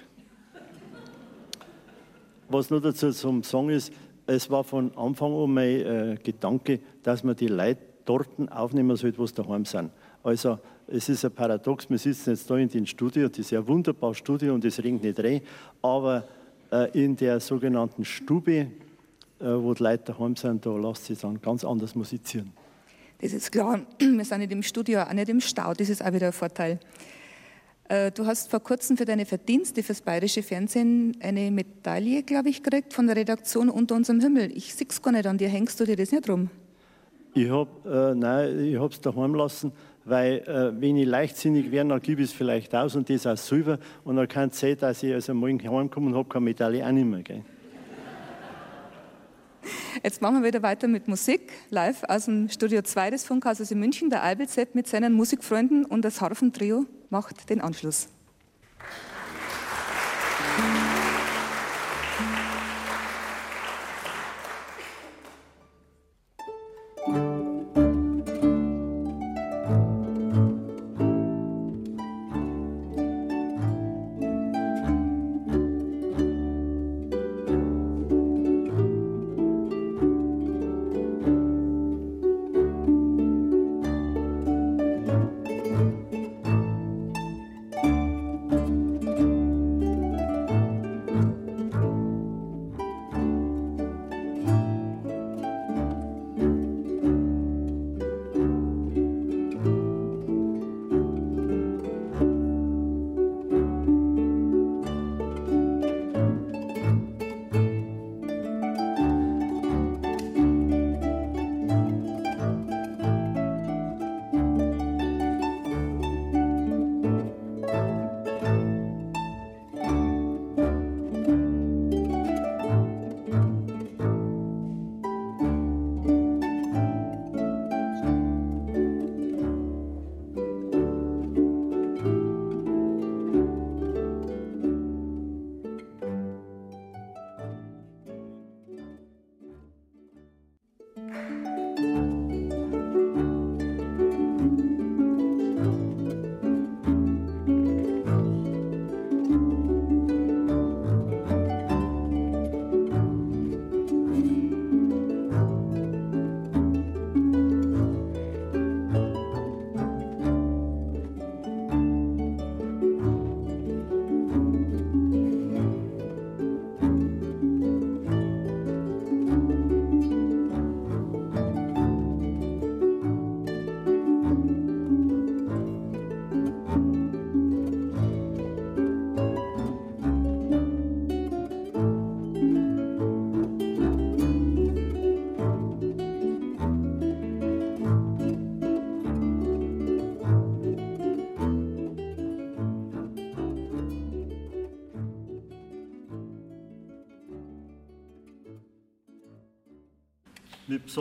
Was 2.49 2.69
nur 2.69 2.81
dazu 2.81 3.11
zum 3.11 3.43
Sagen 3.43 3.69
ist, 3.69 3.93
es 4.27 4.49
war 4.49 4.65
von 4.65 4.95
Anfang 4.97 5.33
an 5.33 5.53
mein 5.53 5.79
äh, 5.79 6.17
Gedanke, 6.21 6.79
dass 7.03 7.23
man 7.23 7.35
die 7.35 7.47
Leute 7.47 7.81
dort 8.03 8.27
aufnehmen 8.51 8.95
sollte, 8.97 9.17
wo 9.17 9.25
sie 9.25 9.35
daheim 9.35 9.63
sind. 9.63 9.91
Also 10.23 10.59
es 10.87 11.09
ist 11.09 11.25
ein 11.25 11.31
Paradox, 11.31 11.89
wir 11.89 11.97
sitzen 11.97 12.31
jetzt 12.31 12.49
da 12.49 12.57
in 12.57 12.69
dem 12.69 12.85
Studio, 12.85 13.27
das 13.27 13.39
ist 13.39 13.53
ein 13.53 13.67
wunderbares 13.67 14.17
Studio 14.17 14.53
und 14.53 14.65
es 14.65 14.83
regnet 14.83 15.03
nicht 15.03 15.19
rein, 15.19 15.41
aber 15.81 16.25
äh, 16.71 17.03
in 17.03 17.15
der 17.15 17.39
sogenannten 17.39 18.05
Stube, 18.05 18.57
äh, 18.59 18.67
wo 19.39 19.73
die 19.73 19.83
Leute 19.83 20.13
daheim 20.13 20.35
sind, 20.35 20.65
da 20.65 20.75
lässt 20.75 21.05
sich 21.05 21.19
dann 21.19 21.41
ganz 21.41 21.63
anders 21.63 21.95
musizieren. 21.95 22.51
Das 23.19 23.33
ist 23.33 23.51
klar, 23.51 23.81
wir 23.99 24.25
sind 24.25 24.39
nicht 24.39 24.51
im 24.51 24.63
Studio, 24.63 25.01
auch 25.01 25.13
nicht 25.13 25.29
im 25.29 25.41
Stau, 25.41 25.73
das 25.73 25.89
ist 25.89 26.03
auch 26.03 26.13
wieder 26.13 26.27
ein 26.27 26.33
Vorteil. 26.33 26.79
Äh, 27.87 28.11
du 28.11 28.25
hast 28.25 28.49
vor 28.49 28.59
kurzem 28.59 28.97
für 28.97 29.05
deine 29.05 29.25
Verdienste 29.25 29.83
fürs 29.83 30.01
bayerische 30.01 30.43
Fernsehen 30.43 31.17
eine 31.19 31.51
Medaille, 31.51 32.23
glaube 32.23 32.49
ich, 32.49 32.63
gekriegt 32.63 32.93
von 32.93 33.07
der 33.07 33.15
Redaktion 33.15 33.69
Unter 33.69 33.95
unserem 33.95 34.19
Himmel. 34.19 34.51
Ich 34.55 34.73
sehe 34.75 34.87
es 34.89 35.01
gar 35.01 35.11
nicht 35.11 35.27
an 35.27 35.37
dir, 35.37 35.49
hängst 35.49 35.79
du 35.79 35.85
dir 35.85 35.95
das 35.95 36.11
nicht 36.11 36.29
rum? 36.29 36.49
Ich 37.33 37.49
habe 37.49 37.69
äh, 38.15 38.75
es 38.75 39.01
daheim 39.01 39.35
lassen 39.35 39.71
weil 40.05 40.39
äh, 40.39 40.81
wenn 40.81 40.97
ich 40.97 41.07
leichtsinnig 41.07 41.71
wäre, 41.71 41.87
dann 41.87 42.01
gebe 42.01 42.21
ich 42.21 42.29
es 42.29 42.33
vielleicht 42.33 42.73
aus 42.73 42.95
und 42.95 43.09
das 43.09 43.27
auch 43.27 43.37
selber 43.37 43.77
und 44.03 44.15
dann 44.15 44.27
kann 44.27 44.49
es 44.49 44.59
sein, 44.59 44.77
dass 44.77 45.03
ich 45.03 45.13
also 45.13 45.33
morgen 45.33 45.61
heimkomme 45.61 46.07
und 46.07 46.15
habe 46.15 46.27
keine 46.27 46.45
Medaille 46.45 46.85
auch 46.85 46.91
nicht 46.91 47.05
mehr. 47.05 47.21
Gell? 47.21 47.43
Jetzt 50.03 50.21
machen 50.21 50.41
wir 50.41 50.47
wieder 50.47 50.63
weiter 50.63 50.87
mit 50.87 51.07
Musik, 51.07 51.51
live 51.69 52.03
aus 52.07 52.25
dem 52.25 52.49
Studio 52.49 52.81
2 52.81 53.11
des 53.11 53.25
Funkhauses 53.25 53.69
in 53.69 53.79
München. 53.79 54.09
Der 54.09 54.23
Albert 54.23 54.73
mit 54.73 54.87
seinen 54.87 55.13
Musikfreunden 55.13 55.85
und 55.85 56.03
das 56.03 56.21
Harfentrio 56.21 56.85
macht 57.09 57.49
den 57.49 57.61
Anschluss. 57.61 58.07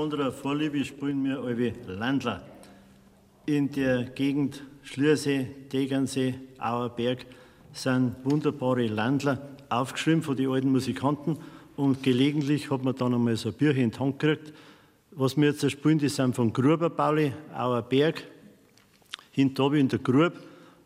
Besonderer 0.01 0.33
Vorliebe 0.33 0.83
spielen 0.83 1.23
wir 1.25 1.41
alle 1.41 1.75
Landler. 1.87 2.41
In 3.45 3.71
der 3.71 4.05
Gegend 4.05 4.63
Schliersee, 4.83 5.47
Tegernsee, 5.69 6.37
Auerberg 6.59 7.27
sind 7.75 8.17
wunderbare 8.25 8.87
Landler 8.87 9.51
aufgeschrieben 9.69 10.23
von 10.23 10.37
den 10.39 10.49
alten 10.49 10.73
Musikanten 10.73 11.37
und 11.77 12.03
gelegentlich 12.03 12.71
hat 12.71 12.83
man 12.83 12.97
dann 12.97 13.13
einmal 13.13 13.37
so 13.37 13.51
ein 13.51 13.55
Bücher 13.57 13.77
in 13.77 13.91
die 13.91 13.99
Hand 13.99 14.19
gekriegt. 14.19 14.55
Was 15.11 15.37
wir 15.37 15.51
jetzt 15.51 15.71
spielen, 15.71 15.99
die 15.99 16.09
sind 16.09 16.35
von 16.35 16.51
Gruber 16.51 16.89
Pauli, 16.89 17.35
Auerberg, 17.55 18.27
hinter 19.33 19.71
in 19.75 19.89
der 19.89 19.99
Grube 19.99 20.33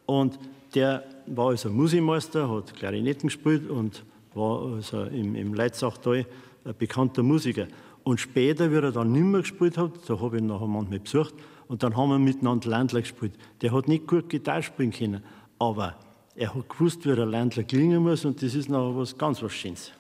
und 0.07 0.41
der 0.75 1.05
war 1.27 1.51
also 1.51 1.71
Musikmeister, 1.71 2.51
hat 2.51 2.75
Klarinetten 2.75 3.29
gespielt 3.29 3.71
und 3.71 4.03
war 4.35 4.75
also 4.75 5.05
im, 5.05 5.37
im 5.37 5.55
Leitzachtal 5.55 6.27
ein 6.65 6.75
bekannter 6.77 7.23
Musiker. 7.23 7.69
Und 8.05 8.21
später, 8.21 8.71
wie 8.71 8.77
er 8.77 8.93
dann 8.93 9.13
nicht 9.13 9.25
mehr 9.25 9.41
gespielt 9.41 9.79
hat, 9.79 9.93
da 10.07 10.21
habe 10.21 10.37
ich 10.37 10.43
ihn 10.43 10.49
nachher 10.49 10.67
manchmal 10.67 11.01
besucht, 11.01 11.35
und 11.67 11.83
dann 11.83 11.97
haben 11.97 12.11
wir 12.11 12.19
miteinander 12.19 12.69
Ländler 12.69 13.01
gespielt. 13.01 13.33
Der 13.63 13.73
hat 13.73 13.89
nicht 13.89 14.07
gut 14.07 14.29
Gitarre 14.29 14.63
spielen 14.63 14.91
können, 14.91 15.25
aber 15.59 15.97
er 16.37 16.55
hat 16.55 16.69
gewusst, 16.69 17.07
wie 17.07 17.15
der 17.15 17.27
Ländler 17.27 17.65
klingen 17.65 18.03
muss, 18.03 18.27
und 18.27 18.43
das 18.43 18.55
ist 18.55 18.69
nachher 18.69 18.95
was 18.97 19.17
ganz 19.17 19.43
was 19.43 19.53
Schönes. 19.53 19.93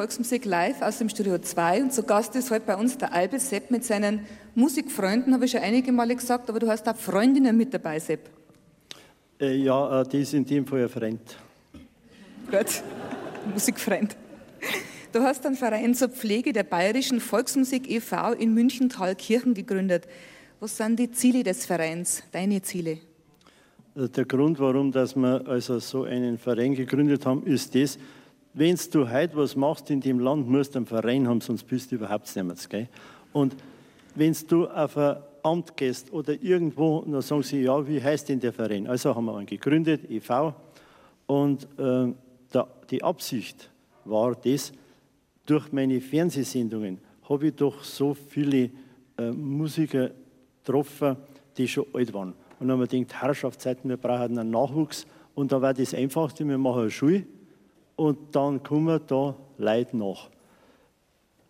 Volksmusik 0.00 0.46
live 0.46 0.80
aus 0.80 0.96
dem 0.96 1.10
Studio 1.10 1.36
2 1.36 1.82
und 1.82 1.92
zu 1.92 2.02
Gast 2.02 2.34
ist 2.34 2.50
heute 2.50 2.64
bei 2.64 2.74
uns 2.74 2.96
der 2.96 3.12
Albe 3.12 3.38
Sepp 3.38 3.70
mit 3.70 3.84
seinen 3.84 4.20
Musikfreunden, 4.54 5.34
habe 5.34 5.44
ich 5.44 5.50
schon 5.50 5.60
einige 5.60 5.92
Male 5.92 6.16
gesagt, 6.16 6.48
aber 6.48 6.58
du 6.58 6.68
hast 6.68 6.88
auch 6.88 6.96
Freundinnen 6.96 7.54
mit 7.54 7.74
dabei, 7.74 7.98
Sepp. 7.98 8.30
Äh, 9.38 9.56
ja, 9.56 10.00
äh, 10.00 10.08
die 10.08 10.24
sind 10.24 10.50
in 10.50 10.64
dem 10.64 10.66
Fall 10.66 10.84
ein 10.84 10.88
Freund. 10.88 11.20
Gut, 12.50 12.82
Musikfreund. 13.52 14.16
Du 15.12 15.20
hast 15.20 15.44
einen 15.44 15.56
Verein 15.56 15.94
zur 15.94 16.08
Pflege 16.08 16.54
der 16.54 16.64
bayerischen 16.64 17.20
Volksmusik 17.20 17.90
e.V. 17.90 18.32
in 18.32 18.54
München-Thalkirchen 18.54 19.52
gegründet. 19.52 20.08
Was 20.60 20.78
sind 20.78 20.98
die 20.98 21.10
Ziele 21.10 21.42
des 21.42 21.66
Vereins, 21.66 22.22
deine 22.32 22.62
Ziele? 22.62 23.00
Äh, 23.94 24.08
der 24.08 24.24
Grund, 24.24 24.58
warum 24.60 24.92
dass 24.92 25.14
wir 25.14 25.46
also 25.46 25.78
so 25.78 26.04
einen 26.04 26.38
Verein 26.38 26.74
gegründet 26.74 27.26
haben, 27.26 27.44
ist 27.44 27.74
das, 27.74 27.98
wenn 28.52 28.78
du 28.90 29.10
heute 29.10 29.36
was 29.36 29.54
machst 29.54 29.90
in 29.90 30.00
dem 30.00 30.18
Land, 30.18 30.48
musst 30.48 30.74
du 30.74 30.78
einen 30.78 30.86
Verein 30.86 31.28
haben, 31.28 31.40
sonst 31.40 31.64
bist 31.64 31.90
du 31.90 31.96
überhaupt 31.96 32.34
nichts. 32.34 32.68
Gell? 32.68 32.88
Und 33.32 33.54
wenn 34.14 34.36
du 34.48 34.66
auf 34.66 34.96
ein 34.96 35.16
Amt 35.42 35.76
gehst 35.76 36.12
oder 36.12 36.34
irgendwo, 36.42 37.00
dann 37.02 37.22
sagen 37.22 37.42
sie, 37.42 37.62
ja, 37.62 37.86
wie 37.86 38.02
heißt 38.02 38.28
denn 38.28 38.40
der 38.40 38.52
Verein? 38.52 38.86
Also 38.86 39.14
haben 39.14 39.24
wir 39.26 39.36
einen 39.36 39.46
gegründet, 39.46 40.10
e.V. 40.10 40.54
Und 41.26 41.64
äh, 41.78 42.12
der, 42.52 42.66
die 42.90 43.02
Absicht 43.02 43.70
war 44.04 44.34
das, 44.34 44.72
durch 45.46 45.72
meine 45.72 46.00
Fernsehsendungen 46.00 46.98
habe 47.28 47.48
ich 47.48 47.54
doch 47.54 47.82
so 47.84 48.14
viele 48.14 48.70
äh, 49.16 49.30
Musiker 49.30 50.10
getroffen, 50.58 51.16
die 51.56 51.68
schon 51.68 51.86
alt 51.94 52.12
waren. 52.12 52.34
Und 52.58 52.68
dann 52.68 52.72
haben 52.72 52.80
wir 52.80 52.86
gedacht, 52.88 53.22
Herrschaftszeiten, 53.22 53.88
wir 53.88 53.96
brauchen 53.96 54.38
einen 54.38 54.50
Nachwuchs. 54.50 55.06
Und 55.34 55.52
da 55.52 55.62
war 55.62 55.72
das 55.72 55.94
Einfachste, 55.94 56.46
wir 56.46 56.58
machen 56.58 56.82
eine 56.82 56.90
Schule 56.90 57.24
und 58.00 58.34
dann 58.34 58.62
kommen 58.62 58.98
da 59.06 59.36
Leute 59.58 59.94
nach. 59.94 60.30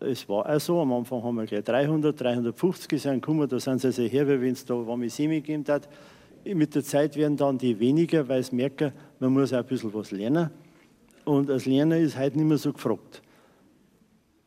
Es 0.01 0.27
war 0.27 0.53
auch 0.53 0.59
so, 0.59 0.81
am 0.81 0.91
Anfang 0.91 1.23
haben 1.23 1.35
wir 1.35 1.45
gleich 1.45 1.63
300, 1.63 2.19
350 2.19 2.89
gesagt, 2.89 3.21
kommen, 3.21 3.47
da 3.47 3.57
sind 3.57 3.79
sie 3.79 4.09
her, 4.09 4.27
weil 4.27 4.41
wenn 4.41 4.51
es 4.51 4.65
da 4.65 4.73
warme 4.85 5.09
Semi 5.09 5.35
gegeben 5.35 5.63
hat. 5.69 5.87
Mit 6.43 6.75
der 6.75 6.83
Zeit 6.83 7.15
werden 7.15 7.37
dann 7.37 7.57
die 7.57 7.79
weniger, 7.79 8.27
weil 8.27 8.43
sie 8.43 8.53
merken, 8.53 8.91
man 9.19 9.31
muss 9.31 9.53
auch 9.53 9.59
ein 9.59 9.65
bisschen 9.65 9.93
was 9.93 10.11
lernen. 10.11 10.49
Und 11.23 11.49
als 11.49 11.65
Lerner 11.65 11.97
ist 11.97 12.19
heute 12.19 12.37
nicht 12.37 12.47
mehr 12.47 12.57
so 12.57 12.73
gefragt. 12.73 13.21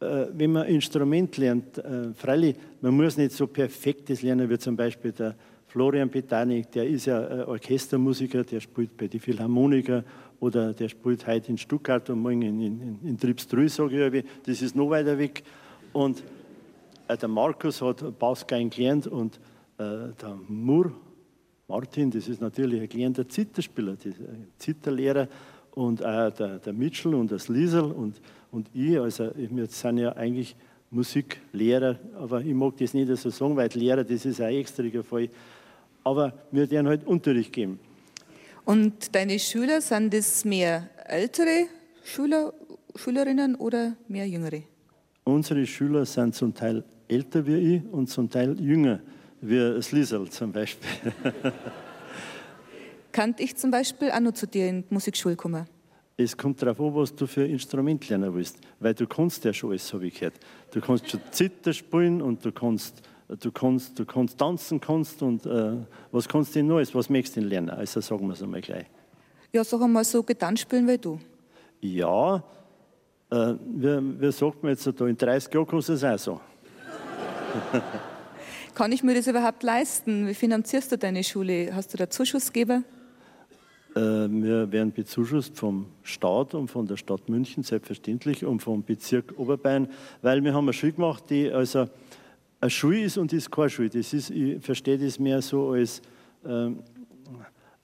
Äh, 0.00 0.26
wenn 0.34 0.52
man 0.52 0.66
Instrument 0.66 1.34
lernt, 1.38 1.78
äh, 1.78 2.12
freilich, 2.12 2.56
man 2.82 2.94
muss 2.94 3.16
nicht 3.16 3.32
so 3.32 3.46
perfektes 3.46 4.20
lernen, 4.20 4.50
wie 4.50 4.58
zum 4.58 4.76
Beispiel 4.76 5.12
der 5.12 5.36
Florian 5.68 6.10
Betanik, 6.10 6.70
der 6.70 6.86
ist 6.86 7.06
ja 7.06 7.22
äh, 7.22 7.44
Orchestermusiker, 7.44 8.44
der 8.44 8.60
spielt 8.60 8.94
bei 8.94 9.08
den 9.08 9.20
Philharmoniker 9.20 10.04
oder 10.44 10.74
der 10.74 10.90
spielt 10.90 11.26
heute 11.26 11.50
in 11.50 11.56
Stuttgart 11.56 12.08
und 12.10 12.20
morgen 12.20 12.42
in, 12.42 12.60
in, 12.60 12.98
in 13.02 13.18
Tripstrü, 13.18 13.66
sage 13.66 14.08
ich, 14.08 14.24
das 14.44 14.60
ist 14.60 14.76
noch 14.76 14.90
weiter 14.90 15.18
weg. 15.18 15.42
Und 15.94 16.22
äh, 17.08 17.16
der 17.16 17.30
Markus 17.30 17.80
hat 17.80 18.18
Bassgein 18.18 18.68
gelernt 18.68 19.06
und 19.06 19.36
äh, 19.78 20.12
der 20.20 20.38
Mur, 20.46 20.92
Martin, 21.66 22.10
das 22.10 22.28
ist 22.28 22.42
natürlich 22.42 22.82
ein 22.82 22.88
gelernter 22.90 23.26
Zitterspieler, 23.26 23.96
Zitterlehrer 24.58 25.28
und 25.70 26.04
auch 26.04 26.30
der, 26.30 26.58
der 26.58 26.72
Mitchell 26.74 27.14
und 27.14 27.32
das 27.32 27.48
Liesel 27.48 27.84
und, 27.84 28.20
und 28.52 28.68
ich, 28.74 29.00
also 29.00 29.30
wir 29.34 29.66
sind 29.66 29.96
ja 29.96 30.12
eigentlich 30.12 30.54
Musiklehrer, 30.90 31.96
aber 32.18 32.42
ich 32.42 32.54
mag 32.54 32.76
das 32.76 32.92
nicht 32.92 33.08
so 33.16 33.30
sagen, 33.30 33.56
weil 33.56 33.70
Lehrer, 33.72 34.04
das 34.04 34.26
ist 34.26 34.42
ein 34.42 34.54
extra 34.54 34.84
Fall. 35.02 35.30
Aber 36.04 36.34
wir 36.50 36.70
werden 36.70 36.86
halt 36.86 37.06
Unterricht 37.06 37.50
geben. 37.50 37.78
Und 38.64 39.14
deine 39.14 39.38
Schüler, 39.38 39.80
sind 39.80 40.14
das 40.14 40.44
mehr 40.44 40.88
ältere 41.06 41.66
Schüler, 42.02 42.54
Schülerinnen 42.94 43.56
oder 43.56 43.94
mehr 44.08 44.26
jüngere? 44.26 44.62
Unsere 45.24 45.66
Schüler 45.66 46.06
sind 46.06 46.34
zum 46.34 46.54
Teil 46.54 46.82
älter 47.08 47.46
wie 47.46 47.76
ich 47.76 47.82
und 47.92 48.08
zum 48.08 48.30
Teil 48.30 48.58
jünger, 48.58 49.00
wie 49.40 49.82
Sliesel 49.82 50.28
zum 50.30 50.52
Beispiel. 50.52 51.12
Kann 53.12 53.34
ich 53.38 53.54
zum 53.56 53.70
Beispiel 53.70 54.10
auch 54.10 54.20
noch 54.20 54.32
zu 54.32 54.46
dir 54.46 54.68
in 54.68 54.82
die 54.88 54.94
Musikschule 54.94 55.36
kommen? 55.36 55.66
Es 56.16 56.36
kommt 56.36 56.62
darauf 56.62 56.80
an, 56.80 56.94
was 56.94 57.14
du 57.14 57.26
für 57.26 57.44
Instrument 57.44 58.08
lernen 58.08 58.32
willst. 58.34 58.58
Weil 58.80 58.94
du 58.94 59.06
kannst 59.06 59.44
ja 59.44 59.52
schon 59.52 59.70
alles, 59.70 59.92
habe 59.92 60.06
ich 60.06 60.14
gehört. 60.14 60.34
Du 60.72 60.80
kannst 60.80 61.10
schon 61.10 61.20
Zither 61.30 61.72
spielen 61.72 62.22
und 62.22 62.44
du 62.44 62.52
kannst, 62.52 63.02
du 63.28 63.52
kannst, 63.52 63.98
du 63.98 64.04
kannst 64.04 64.38
tanzen 64.38 64.80
kannst 64.80 65.22
und 65.22 65.46
äh, 65.46 65.76
was 66.12 66.28
kannst 66.28 66.54
du 66.54 66.58
denn 66.58 66.66
noch? 66.68 66.76
Was 66.94 67.08
möchtest 67.08 67.36
du 67.36 67.40
denn 67.40 67.48
lernen? 67.48 67.70
Also 67.70 68.00
sagen 68.00 68.26
wir 68.26 68.34
es 68.34 68.42
einmal 68.42 68.60
gleich. 68.60 68.86
Ja, 69.52 69.64
sag 69.64 69.80
einmal 69.80 70.04
so 70.04 70.22
Gedanken 70.22 70.56
spielen 70.56 70.88
wie 70.88 70.98
du. 70.98 71.18
Ja, 71.80 72.42
äh, 73.30 73.54
wie, 73.74 74.20
wie 74.20 74.32
sagt 74.32 74.62
man 74.62 74.72
jetzt 74.72 74.86
da, 74.86 75.06
in 75.06 75.16
30 75.16 75.52
Jahren 75.52 75.66
kannst 75.66 75.88
du 75.88 75.92
es 75.92 76.04
auch 76.04 76.18
so. 76.18 76.40
Kann 78.74 78.90
ich 78.90 79.04
mir 79.04 79.14
das 79.14 79.28
überhaupt 79.28 79.62
leisten? 79.62 80.26
Wie 80.26 80.34
finanzierst 80.34 80.90
du 80.90 80.98
deine 80.98 81.22
Schule? 81.22 81.74
Hast 81.74 81.92
du 81.92 81.96
da 81.96 82.10
Zuschussgeber? 82.10 82.82
Äh, 83.94 84.00
wir 84.00 84.72
werden 84.72 84.92
bezuschusst 84.92 85.56
vom 85.56 85.86
Staat 86.02 86.54
und 86.54 86.68
von 86.68 86.86
der 86.86 86.96
Stadt 86.96 87.28
München, 87.28 87.62
selbstverständlich, 87.62 88.44
und 88.44 88.60
vom 88.60 88.82
Bezirk 88.82 89.34
Oberbayern, 89.38 89.88
weil 90.22 90.42
wir 90.42 90.52
haben 90.52 90.64
eine 90.64 90.72
Schule 90.72 90.92
gemacht, 90.92 91.24
die 91.30 91.50
also 91.50 91.88
eine 92.64 92.70
Schule 92.70 93.02
ist 93.02 93.18
und 93.18 93.30
ist 93.34 93.50
keine 93.50 93.68
Schule. 93.68 93.90
Das 93.90 94.14
ist, 94.14 94.30
ich 94.30 94.64
verstehe 94.64 94.96
das 94.96 95.18
mehr 95.18 95.42
so 95.42 95.72
als 95.72 96.00
äh, 96.44 96.70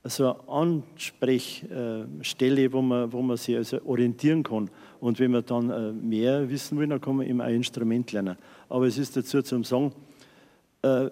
so 0.05 0.25
eine 0.25 0.49
Ansprechstelle, 0.49 2.73
wo 2.73 2.81
man, 2.81 3.12
wo 3.12 3.21
man 3.21 3.37
sich 3.37 3.57
also 3.57 3.85
orientieren 3.85 4.43
kann. 4.43 4.71
Und 4.99 5.21
wenn 5.21 5.33
wir 5.33 5.43
dann 5.43 5.69
äh, 5.69 5.93
mehr 5.93 6.49
wissen 6.49 6.79
wollen, 6.79 6.88
dann 6.88 7.01
kann 7.01 7.16
man 7.16 7.27
eben 7.27 7.43
ein 7.43 7.57
Instrument 7.57 8.11
lernen. 8.12 8.38
Aber 8.71 8.87
es 8.87 8.97
ist 8.97 9.14
dazu 9.14 9.43
zum 9.43 9.64
Sagen, 9.64 9.93
äh, 10.81 11.11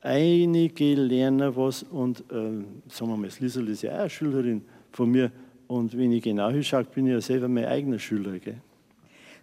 einige 0.00 0.94
lernen 0.94 1.54
was 1.54 1.82
und 1.82 2.20
äh, 2.30 2.64
sagen 2.88 3.10
wir 3.10 3.16
mal, 3.18 3.26
das 3.26 3.38
ist 3.38 3.82
ja 3.82 3.92
auch 3.92 3.98
eine 4.00 4.08
Schülerin 4.08 4.62
von 4.90 5.10
mir. 5.10 5.30
Und 5.66 5.94
wenn 5.98 6.12
ich 6.12 6.22
genau 6.22 6.48
hinschaue, 6.48 6.84
bin 6.84 7.08
ich 7.08 7.12
ja 7.12 7.20
selber 7.20 7.48
mein 7.48 7.66
eigener 7.66 7.98
Schüler. 7.98 8.38
Gell? 8.38 8.62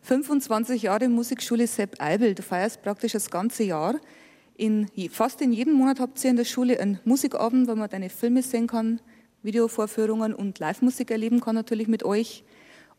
25 0.02 0.84
Jahre 0.84 1.10
Musikschule 1.10 1.68
Sepp 1.68 2.02
Eibel, 2.02 2.34
du 2.34 2.42
feierst 2.42 2.82
praktisch 2.82 3.12
das 3.12 3.30
ganze 3.30 3.64
Jahr. 3.64 3.96
In, 4.56 4.88
fast 5.12 5.42
in 5.42 5.54
jedem 5.54 5.74
Monat 5.74 6.00
habt 6.00 6.24
ihr 6.24 6.30
in 6.30 6.36
der 6.36 6.46
Schule 6.46 6.80
einen 6.80 7.00
Musikabend, 7.06 7.68
wo 7.68 7.76
man 7.76 7.90
deine 7.90 8.10
Filme 8.10 8.42
sehen 8.42 8.68
kann, 8.68 9.00
Videovorführungen 9.44 10.34
und 10.34 10.60
Live-Musik 10.60 11.12
erleben 11.12 11.40
kann 11.40 11.56
natürlich 11.56 11.88
mit 11.88 12.04
euch. 12.04 12.44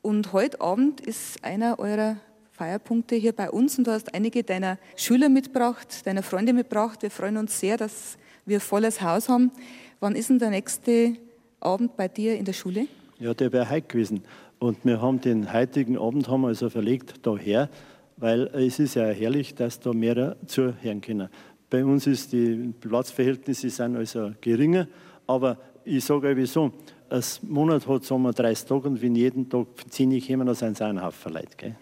Und 0.02 0.32
heute 0.32 0.60
Abend 0.60 1.00
ist 1.00 1.44
einer 1.44 1.78
eurer 1.78 2.16
Feierpunkte 2.52 3.16
hier 3.16 3.32
bei 3.32 3.50
uns 3.50 3.76
und 3.78 3.86
du 3.86 3.90
hast 3.92 4.14
einige 4.14 4.42
deiner 4.44 4.78
Schüler 4.96 5.28
mitgebracht, 5.28 6.06
deiner 6.06 6.22
Freunde 6.22 6.52
mitgebracht. 6.52 7.02
Wir 7.02 7.10
freuen 7.10 7.36
uns 7.36 7.58
sehr, 7.60 7.76
dass 7.76 8.16
wir 8.46 8.60
volles 8.60 9.02
Haus 9.02 9.28
haben. 9.28 9.50
Wann 9.98 10.14
ist 10.14 10.30
denn 10.30 10.38
der 10.38 10.50
nächste 10.50 11.14
Abend 11.60 11.96
bei 11.96 12.08
dir 12.08 12.36
in 12.36 12.44
der 12.44 12.52
Schule? 12.52 12.86
Ja, 13.18 13.34
der 13.34 13.52
wäre 13.52 13.68
heute 13.68 13.86
gewesen. 13.86 14.22
Und 14.60 14.84
wir 14.84 15.00
haben 15.00 15.22
den 15.22 15.54
heutigen 15.54 15.96
Abend 15.96 16.28
haben 16.28 16.44
also 16.44 16.68
verlegt 16.68 17.26
daher, 17.26 17.70
weil 18.18 18.42
es 18.48 18.78
ist 18.78 18.94
ja 18.94 19.06
herrlich, 19.06 19.54
dass 19.54 19.80
da 19.80 19.94
mehrere 19.94 20.36
zuhören 20.44 21.00
können. 21.00 21.30
Bei 21.70 21.82
uns 21.82 22.06
ist 22.06 22.32
die 22.32 22.74
Platzverhältnisse 22.78 23.70
sind 23.70 23.96
also 23.96 24.32
geringer, 24.42 24.86
aber 25.26 25.56
ich 25.82 26.04
sage 26.04 26.28
euch 26.28 26.50
so, 26.50 26.72
ein 27.08 27.22
Monat 27.48 27.88
hat 27.88 28.10
wir 28.10 28.32
30 28.32 28.68
Tage 28.68 28.88
und 28.88 29.00
wenn 29.00 29.14
jeden 29.14 29.48
Tag 29.48 29.66
10 29.88 30.26
kommen, 30.26 30.46
dann 30.46 30.54
sind 30.54 30.72
es 30.72 30.82
ein 30.82 31.00
Haufen 31.02 31.32
Leute. 31.32 31.56
Gell? 31.56 31.76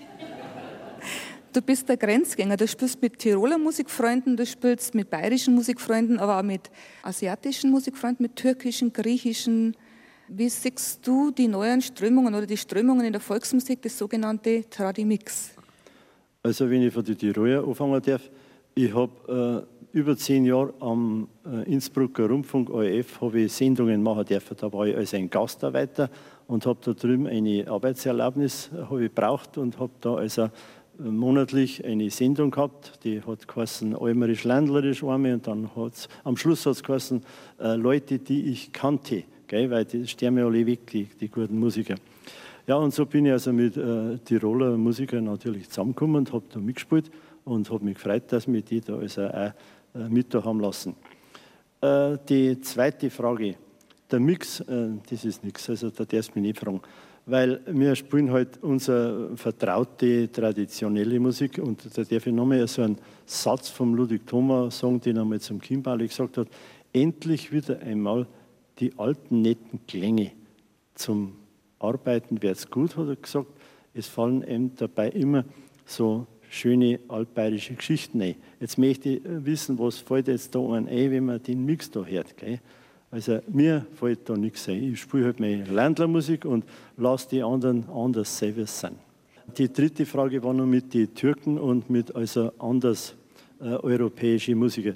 Du 1.53 1.61
bist 1.61 1.89
der 1.89 1.97
Grenzgänger. 1.97 2.57
Du 2.57 2.69
spielst 2.69 3.03
mit 3.03 3.19
Tiroler 3.19 3.59
Musikfreunden, 3.59 4.37
du 4.37 4.47
spielst 4.47 4.95
mit 4.95 5.11
bayerischen 5.11 5.57
Musikfreunden, 5.57 6.21
aber 6.21 6.39
auch 6.39 6.45
mit 6.45 6.71
asiatischen 7.03 7.73
Musikfreunden, 7.73 8.23
mit 8.23 8.37
türkischen, 8.37 8.93
griechischen. 8.93 9.75
Wie 10.31 10.51
siehst 10.51 11.07
du 11.07 11.31
die 11.31 11.49
neuen 11.49 11.81
Strömungen 11.81 12.35
oder 12.35 12.47
die 12.47 12.59
Strömungen 12.59 13.07
in 13.07 13.13
der 13.13 13.21
Volksmusik, 13.21 13.81
das 13.81 13.97
sogenannte 13.97 14.69
Tradimix? 14.69 15.53
Also, 16.43 16.69
wenn 16.69 16.83
ich 16.83 16.93
von 16.93 17.03
den 17.03 17.17
Tiroler 17.17 17.67
anfangen 17.67 18.03
darf, 18.03 18.29
ich 18.75 18.95
habe 18.95 19.67
äh, 19.93 19.99
über 19.99 20.17
zehn 20.19 20.45
Jahre 20.45 20.75
am 20.81 21.29
äh, 21.47 21.73
Innsbrucker 21.73 22.29
Rundfunk 22.29 22.69
ORF 22.69 23.21
ich 23.35 23.53
Sendungen 23.53 24.03
machen 24.03 24.27
dürfen. 24.27 24.55
Da 24.61 24.71
war 24.71 24.87
ich 24.87 24.97
als 24.97 25.15
ein 25.15 25.31
Gastarbeiter 25.31 26.11
und 26.47 26.67
habe 26.67 26.79
da 26.85 26.93
drüben 26.93 27.27
eine 27.27 27.67
Arbeitserlaubnis 27.67 28.71
äh, 28.75 28.83
habe 28.83 29.07
ich 29.07 29.13
braucht 29.13 29.57
und 29.57 29.79
habe 29.79 29.93
da 30.03 30.17
also 30.17 30.43
äh, 30.43 30.51
monatlich 30.99 31.83
eine 31.87 32.11
Sendung 32.11 32.51
gehabt, 32.51 33.01
die 33.03 33.23
hat 33.23 33.49
geheißen 33.49 33.97
Almerisch 33.97 34.45
Ländlerisch 34.45 35.03
Arme 35.03 35.33
und 35.33 35.47
dann 35.47 35.75
hat 35.75 36.07
am 36.25 36.37
Schluss 36.37 36.67
hat 36.67 36.77
es 36.87 37.13
äh, 37.59 37.75
Leute, 37.77 38.19
die 38.19 38.51
ich 38.51 38.75
kannte, 38.75 39.25
gell, 39.49 39.71
weil 39.71 39.85
die 39.85 40.07
sterben 40.07 40.39
ja 40.39 40.47
alle 40.47 40.65
weg, 40.65 40.87
die, 40.87 41.05
die 41.05 41.29
guten 41.29 41.59
Musiker. 41.59 41.97
Ja, 42.67 42.77
und 42.77 42.93
so 42.93 43.07
bin 43.07 43.27
ich 43.27 43.33
also 43.33 43.53
mit 43.53 43.77
äh, 43.77 44.19
Tiroler 44.19 44.77
Musikern 44.77 45.25
natürlich 45.25 45.71
zusammengekommen 45.71 46.17
und 46.17 46.33
habe 46.33 46.45
da 46.53 46.61
mitgespielt 46.61 47.11
und 47.45 47.71
habe 47.71 47.85
mich 47.85 47.95
gefreut, 47.95 48.25
dass 48.29 48.47
mich 48.47 48.65
die 48.65 48.83
da 48.83 48.99
also 48.99 49.27
auch 49.27 49.53
äh, 49.95 50.09
mit 50.11 50.33
da 50.35 50.45
haben 50.45 50.61
lassen. 50.61 50.95
Äh, 51.81 52.19
die 52.29 52.61
zweite 52.61 53.09
Frage, 53.09 53.55
der 54.11 54.21
Mix, 54.21 54.61
äh, 54.61 54.89
das 55.09 55.25
ist 55.25 55.43
nichts, 55.45 55.69
also 55.71 55.89
da 55.91 56.05
darfst 56.05 56.35
du 56.35 56.41
mich 56.41 56.49
nicht 56.49 56.59
fragen. 56.59 56.83
Weil 57.25 57.61
wir 57.67 57.95
spielen 57.95 58.31
halt 58.31 58.63
unsere 58.63 59.37
vertraute, 59.37 60.31
traditionelle 60.31 61.21
Musik 61.21 61.59
und 61.59 61.85
da 61.97 62.03
darf 62.03 62.27
ich 62.27 62.33
nochmal 62.33 62.67
so 62.67 62.83
einen 62.83 62.99
Satz 63.27 63.69
vom 63.69 63.95
Ludwig 63.95 64.27
Thoma 64.27 64.71
sagen, 64.71 65.01
den 65.01 65.17
er 65.17 65.25
mal 65.25 65.41
zum 65.41 65.61
Kimbali 65.61 66.07
gesagt 66.07 66.37
hat. 66.39 66.49
Endlich 66.93 67.53
wieder 67.53 67.81
einmal 67.81 68.27
die 68.79 68.99
alten 68.99 69.43
netten 69.43 69.81
Klänge 69.87 70.33
zum 70.95 71.35
Arbeiten 71.79 72.43
wäre 72.43 72.55
es 72.55 72.71
gut, 72.71 72.97
hat 72.97 73.09
er 73.09 73.17
gesagt. 73.17 73.49
Es 73.95 74.07
fallen 74.07 74.43
ihm 74.43 74.73
dabei 74.77 75.11
immer 75.11 75.45
so 75.87 76.27
schöne 76.51 77.01
altbayerische 77.09 77.75
Geschichten 77.75 78.21
ein. 78.23 78.37
Jetzt 78.61 78.79
möchte 78.79 79.11
ich 79.11 79.23
wissen, 79.25 79.79
was 79.79 79.99
fällt 79.99 80.29
jetzt 80.29 80.55
da 80.55 80.61
ein, 80.73 80.87
wenn 80.87 81.27
man 81.27 81.43
den 81.43 81.65
Mix 81.65 81.91
da 81.91 82.05
hört. 82.05 82.37
Gell? 82.37 82.61
Also 83.11 83.41
mir 83.49 83.87
fällt 83.95 84.29
da 84.29 84.37
nichts 84.37 84.69
ein. 84.69 84.93
Ich 84.93 85.01
spiele 85.01 85.27
halt 85.27 85.41
meine 85.41 85.65
Ländlermusik 85.65 86.45
und 86.45 86.65
lasse 86.97 87.29
die 87.31 87.43
anderen 87.43 87.89
anders 87.89 88.39
sein, 88.39 88.59
es 88.59 88.81
sind. 88.81 88.97
Die 89.57 89.73
dritte 89.73 90.05
Frage 90.05 90.43
war 90.43 90.53
noch 90.53 90.67
mit 90.67 90.93
den 90.93 91.15
Türken 91.15 91.59
und 91.59 91.89
mit 91.89 92.15
also 92.15 92.53
anders 92.59 93.15
äh, 93.61 93.65
europäische 93.65 94.55
Musiker. 94.55 94.93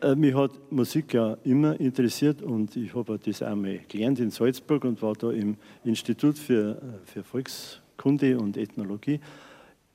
Äh, 0.00 0.14
mich 0.14 0.34
hat 0.34 0.52
Musik 0.70 1.14
ja 1.14 1.36
immer 1.44 1.78
interessiert 1.80 2.42
und 2.42 2.76
ich 2.76 2.94
habe 2.94 3.18
das 3.18 3.42
einmal 3.42 3.80
gelernt 3.88 4.20
in 4.20 4.30
Salzburg 4.30 4.84
und 4.84 5.02
war 5.02 5.14
da 5.14 5.30
im 5.32 5.56
Institut 5.84 6.38
für, 6.38 6.76
äh, 6.76 7.06
für 7.06 7.24
Volkskunde 7.24 8.38
und 8.38 8.56
Ethnologie. 8.56 9.18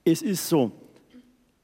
Es 0.04 0.22
ist 0.22 0.50
so, 0.50 0.72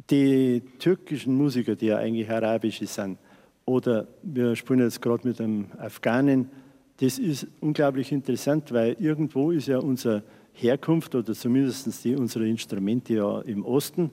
die 0.09 0.61
türkischen 0.79 1.35
Musiker, 1.35 1.75
die 1.75 1.87
ja 1.87 1.97
eigentlich 1.97 2.29
arabische 2.29 2.87
sind, 2.87 3.17
oder 3.65 4.07
wir 4.23 4.55
spielen 4.55 4.79
jetzt 4.79 5.01
gerade 5.01 5.27
mit 5.27 5.39
einem 5.41 5.67
Afghanen, 5.77 6.49
das 6.97 7.19
ist 7.19 7.47
unglaublich 7.59 8.11
interessant, 8.11 8.71
weil 8.71 8.95
irgendwo 8.99 9.51
ist 9.51 9.67
ja 9.67 9.79
unsere 9.79 10.23
Herkunft 10.53 11.13
oder 11.13 11.33
zumindest 11.33 12.03
die, 12.03 12.15
unsere 12.15 12.47
Instrumente 12.47 13.13
ja 13.13 13.41
im 13.41 13.63
Osten. 13.65 14.11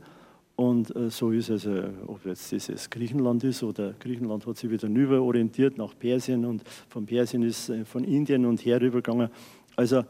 Und 0.57 0.95
äh, 0.97 1.11
so 1.11 1.31
ist 1.33 1.51
es, 1.51 1.67
also, 1.67 1.85
ob 2.07 2.25
jetzt 2.25 2.51
dieses 2.51 2.89
Griechenland 2.89 3.45
ist 3.45 3.63
oder 3.63 3.93
Griechenland 4.01 4.47
hat 4.47 4.57
sich 4.57 4.71
wieder 4.71 4.89
rüber 4.89 5.21
orientiert 5.21 5.77
nach 5.77 5.97
Persien 5.99 6.47
und 6.47 6.63
von 6.89 7.05
Persien 7.05 7.43
ist 7.43 7.69
äh, 7.69 7.85
von 7.85 8.05
Indien 8.05 8.47
und 8.47 8.65
her 8.65 8.81
rübergegangen. 8.81 9.29
Also, 9.77 10.05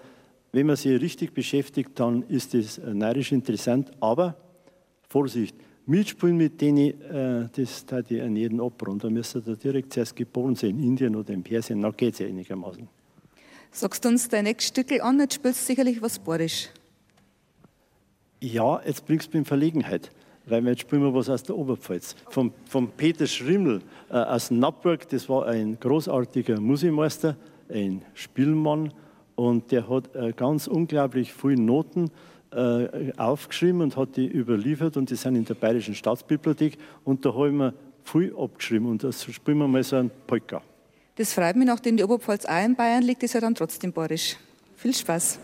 wenn 0.52 0.66
man 0.66 0.76
sich 0.76 1.00
richtig 1.00 1.34
beschäftigt, 1.34 1.90
dann 1.96 2.22
ist 2.28 2.54
das 2.54 2.78
äh, 2.78 2.94
neidisch 2.94 3.32
interessant, 3.32 3.90
aber 3.98 4.36
Vorsicht, 5.08 5.56
mitspielen 5.86 6.36
mit 6.36 6.60
denen, 6.60 7.00
äh, 7.00 7.48
das 7.52 7.84
tat 7.84 8.10
ich 8.12 8.22
an 8.22 8.36
jeden 8.36 8.60
abrunden. 8.60 9.00
Da 9.00 9.10
müsste 9.10 9.42
er 9.44 9.56
direkt 9.56 9.92
zuerst 9.92 10.14
geboren 10.14 10.54
sein, 10.54 10.70
in 10.70 10.82
Indien 10.82 11.16
oder 11.16 11.32
in 11.34 11.42
Persien, 11.42 11.82
dann 11.82 11.96
geht 11.96 12.14
es 12.14 12.20
ja 12.20 12.26
einigermaßen. 12.26 12.88
Sagst 13.72 14.04
du 14.04 14.08
uns 14.08 14.28
dein 14.28 14.44
nächstes 14.44 14.68
Stück 14.68 15.02
an, 15.02 15.18
jetzt 15.18 15.34
spielst 15.34 15.62
du 15.62 15.66
sicherlich 15.66 16.00
was 16.00 16.18
Borisch. 16.18 16.68
Ja, 18.40 18.80
jetzt 18.86 19.06
bringst 19.06 19.26
du 19.26 19.30
mich 19.32 19.40
in 19.40 19.44
Verlegenheit, 19.44 20.10
weil 20.46 20.62
wir 20.62 20.70
jetzt 20.70 20.82
spielen 20.82 21.02
wir 21.02 21.14
was 21.14 21.28
aus 21.28 21.42
der 21.42 21.56
Oberpfalz. 21.56 22.16
Von, 22.30 22.52
von 22.66 22.88
Peter 22.88 23.26
Schrimmel 23.26 23.82
äh, 24.10 24.14
aus 24.14 24.50
Nappburg, 24.50 25.08
das 25.08 25.28
war 25.28 25.46
ein 25.46 25.78
großartiger 25.78 26.60
Musikmeister, 26.60 27.36
ein 27.68 28.02
Spielmann 28.14 28.92
und 29.34 29.70
der 29.72 29.88
hat 29.88 30.14
äh, 30.14 30.32
ganz 30.32 30.66
unglaublich 30.66 31.32
viele 31.32 31.60
Noten 31.60 32.10
äh, 32.52 33.12
aufgeschrieben 33.16 33.82
und 33.82 33.96
hat 33.96 34.16
die 34.16 34.26
überliefert 34.26 34.96
und 34.96 35.10
die 35.10 35.16
sind 35.16 35.36
in 35.36 35.44
der 35.44 35.54
Bayerischen 35.54 35.94
Staatsbibliothek 35.94 36.78
und 37.04 37.24
da 37.24 37.34
haben 37.34 37.56
wir 37.58 37.74
viel 38.04 38.34
abgeschrieben 38.36 38.88
und 38.88 39.02
das 39.02 39.24
spielen 39.24 39.58
wir 39.58 39.68
mal 39.68 39.82
so 39.82 39.96
ein 39.96 40.10
Polka. 40.26 40.62
Das 41.16 41.32
freut 41.32 41.56
mich, 41.56 41.66
nachdem 41.66 41.96
die 41.96 42.04
Oberpfalz 42.04 42.44
auch 42.44 42.64
in 42.64 42.76
Bayern 42.76 43.02
liegt, 43.02 43.22
ist 43.22 43.34
ja 43.34 43.40
dann 43.40 43.54
trotzdem 43.54 43.92
bayerisch. 43.92 44.36
Viel 44.76 44.94
Spaß. 44.94 45.38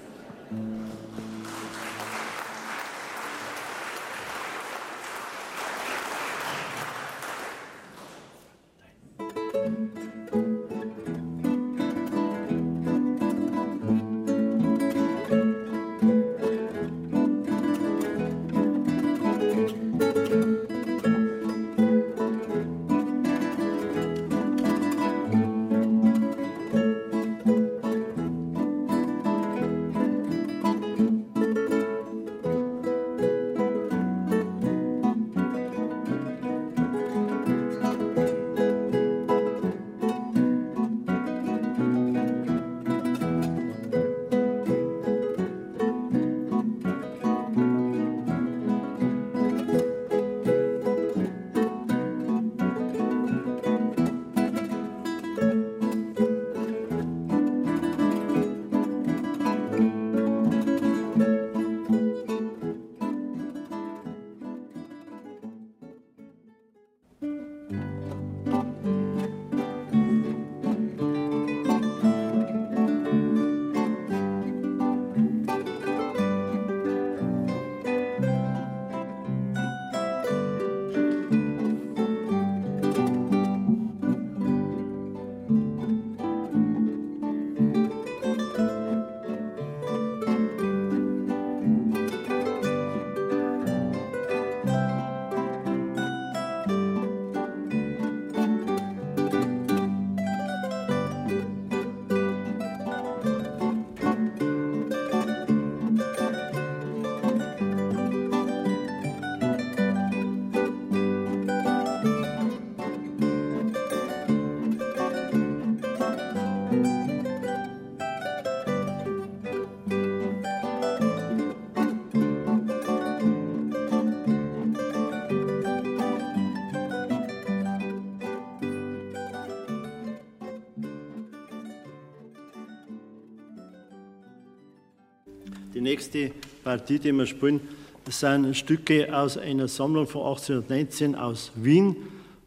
Nächste 135.93 136.31
Partie, 136.65 136.99
die 136.99 137.13
wir 137.13 137.27
spielen, 137.27 137.61
sind 138.09 138.57
Stücke 138.57 139.15
aus 139.15 139.37
einer 139.37 139.69
Sammlung 139.69 140.07
von 140.07 140.23
1819 140.23 141.15
aus 141.15 141.53
Wien. 141.55 141.97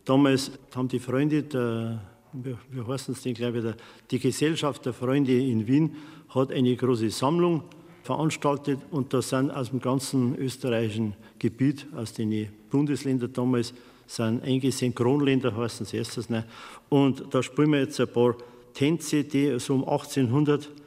Damals 0.03 0.51
haben 0.75 0.88
die 0.88 0.97
Freunde, 0.97 1.43
der, 1.43 2.01
wie 2.34 2.81
heißen 2.81 3.13
es 3.13 3.21
denn, 3.21 3.36
glaube 3.36 3.60
ich, 3.60 3.63
der, 3.63 3.75
die 4.10 4.17
Gesellschaft 4.17 4.84
der 4.88 4.93
Freunde 4.93 5.39
in 5.39 5.67
Wien 5.67 5.95
hat 6.29 6.51
eine 6.51 6.75
große 6.75 7.12
Sammlung 7.12 7.63
veranstaltet 8.01 8.79
und 8.89 9.13
da 9.13 9.21
sind 9.21 9.51
aus 9.51 9.69
dem 9.69 9.79
ganzen 9.79 10.36
österreichischen 10.39 11.13
Gebiet, 11.38 11.86
aus 11.95 12.13
den 12.13 12.49
Bundesländern 12.71 13.31
damals, 13.31 13.75
sind 14.08 14.43
eingesehen, 14.43 14.95
Kronländer 14.95 15.55
heißen 15.55 15.86
sie 15.86 15.97
erstes. 15.97 16.31
Ne? 16.31 16.45
Und 16.89 17.25
da 17.29 17.43
spielen 17.43 17.71
wir 17.73 17.81
jetzt 17.81 17.99
ein 17.99 18.08
paar 18.08 18.36
Tänze, 18.73 19.23
die 19.23 19.60
so 19.60 19.75
um 19.75 19.84
1800 19.84 20.65
äh, 20.65 20.85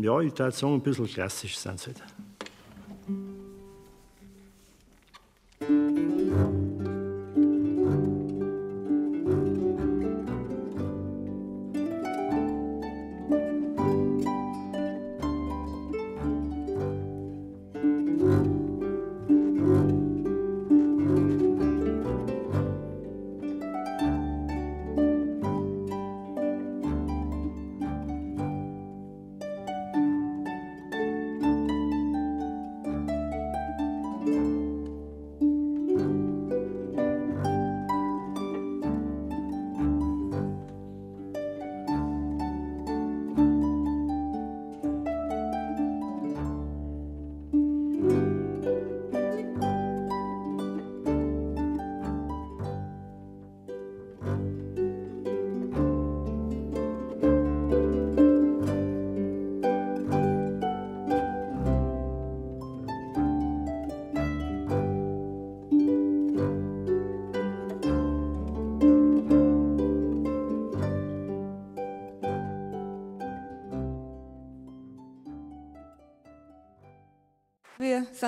ja, 0.00 0.20
ich 0.20 0.38
würde 0.38 0.52
sagen, 0.52 0.74
ein 0.74 0.80
bisschen 0.80 1.06
klassisch 1.06 1.56
sind 1.58 1.78
sie. 1.78 1.90
Halt. 1.90 2.02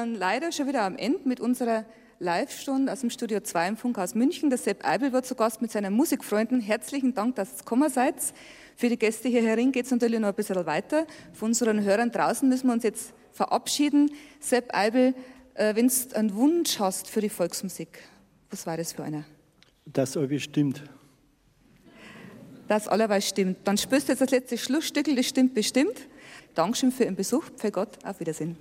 Sind 0.01 0.15
leider 0.15 0.51
schon 0.51 0.67
wieder 0.67 0.85
am 0.85 0.97
Ende 0.97 1.29
mit 1.29 1.41
unserer 1.41 1.85
Live-Stunde 2.21 2.91
aus 2.91 3.01
dem 3.01 3.11
Studio 3.11 3.41
2 3.41 3.69
im 3.69 3.77
Funkhaus 3.77 4.15
München. 4.15 4.49
Der 4.49 4.59
Sepp 4.59 4.83
Eibel 4.83 5.13
wird 5.13 5.27
zu 5.27 5.35
Gast 5.35 5.61
mit 5.61 5.71
seinen 5.71 5.93
Musikfreunden. 5.93 6.59
Herzlichen 6.59 7.13
Dank, 7.13 7.37
dass 7.37 7.53
ihr 7.53 7.59
gekommen 7.59 7.91
seid. 7.91 8.15
Für 8.77 8.89
die 8.89 8.99
Gäste 8.99 9.29
hier 9.29 9.43
herin 9.43 9.73
geht 9.73 9.85
es 9.85 9.91
natürlich 9.91 10.19
noch 10.19 10.29
ein 10.29 10.35
bisschen 10.35 10.65
weiter. 10.65 11.07
Von 11.35 11.49
unseren 11.49 11.83
Hörern 11.85 12.11
draußen 12.11 12.49
müssen 12.49 12.69
wir 12.69 12.73
uns 12.73 12.83
jetzt 12.83 13.13
verabschieden. 13.33 14.11
Sepp 14.39 14.75
Eibel, 14.75 15.15
äh, 15.53 15.75
wenn 15.75 15.89
du 15.89 16.17
einen 16.17 16.35
Wunsch 16.35 16.79
hast 16.79 17.07
für 17.07 17.21
die 17.21 17.29
Volksmusik, 17.29 17.99
was 18.49 18.67
war 18.67 18.79
das 18.79 18.95
für 18.95 19.05
einer? 19.05 19.25
Das 19.85 20.17
aber 20.17 20.39
stimmt. 20.39 20.83
Das 22.69 22.89
allerweil 22.89 23.21
stimmt. 23.21 23.59
Dann 23.65 23.77
spürst 23.77 24.09
du 24.09 24.13
jetzt 24.13 24.23
das 24.23 24.31
letzte 24.31 24.57
Schlussstückel, 24.57 25.15
das 25.15 25.27
stimmt 25.27 25.53
bestimmt. 25.53 26.09
Dankeschön 26.55 26.91
für 26.91 27.05
Ihren 27.05 27.17
Besuch. 27.17 27.45
Für 27.59 27.71
Gott, 27.71 28.03
auf 28.03 28.19
Wiedersehen. 28.19 28.57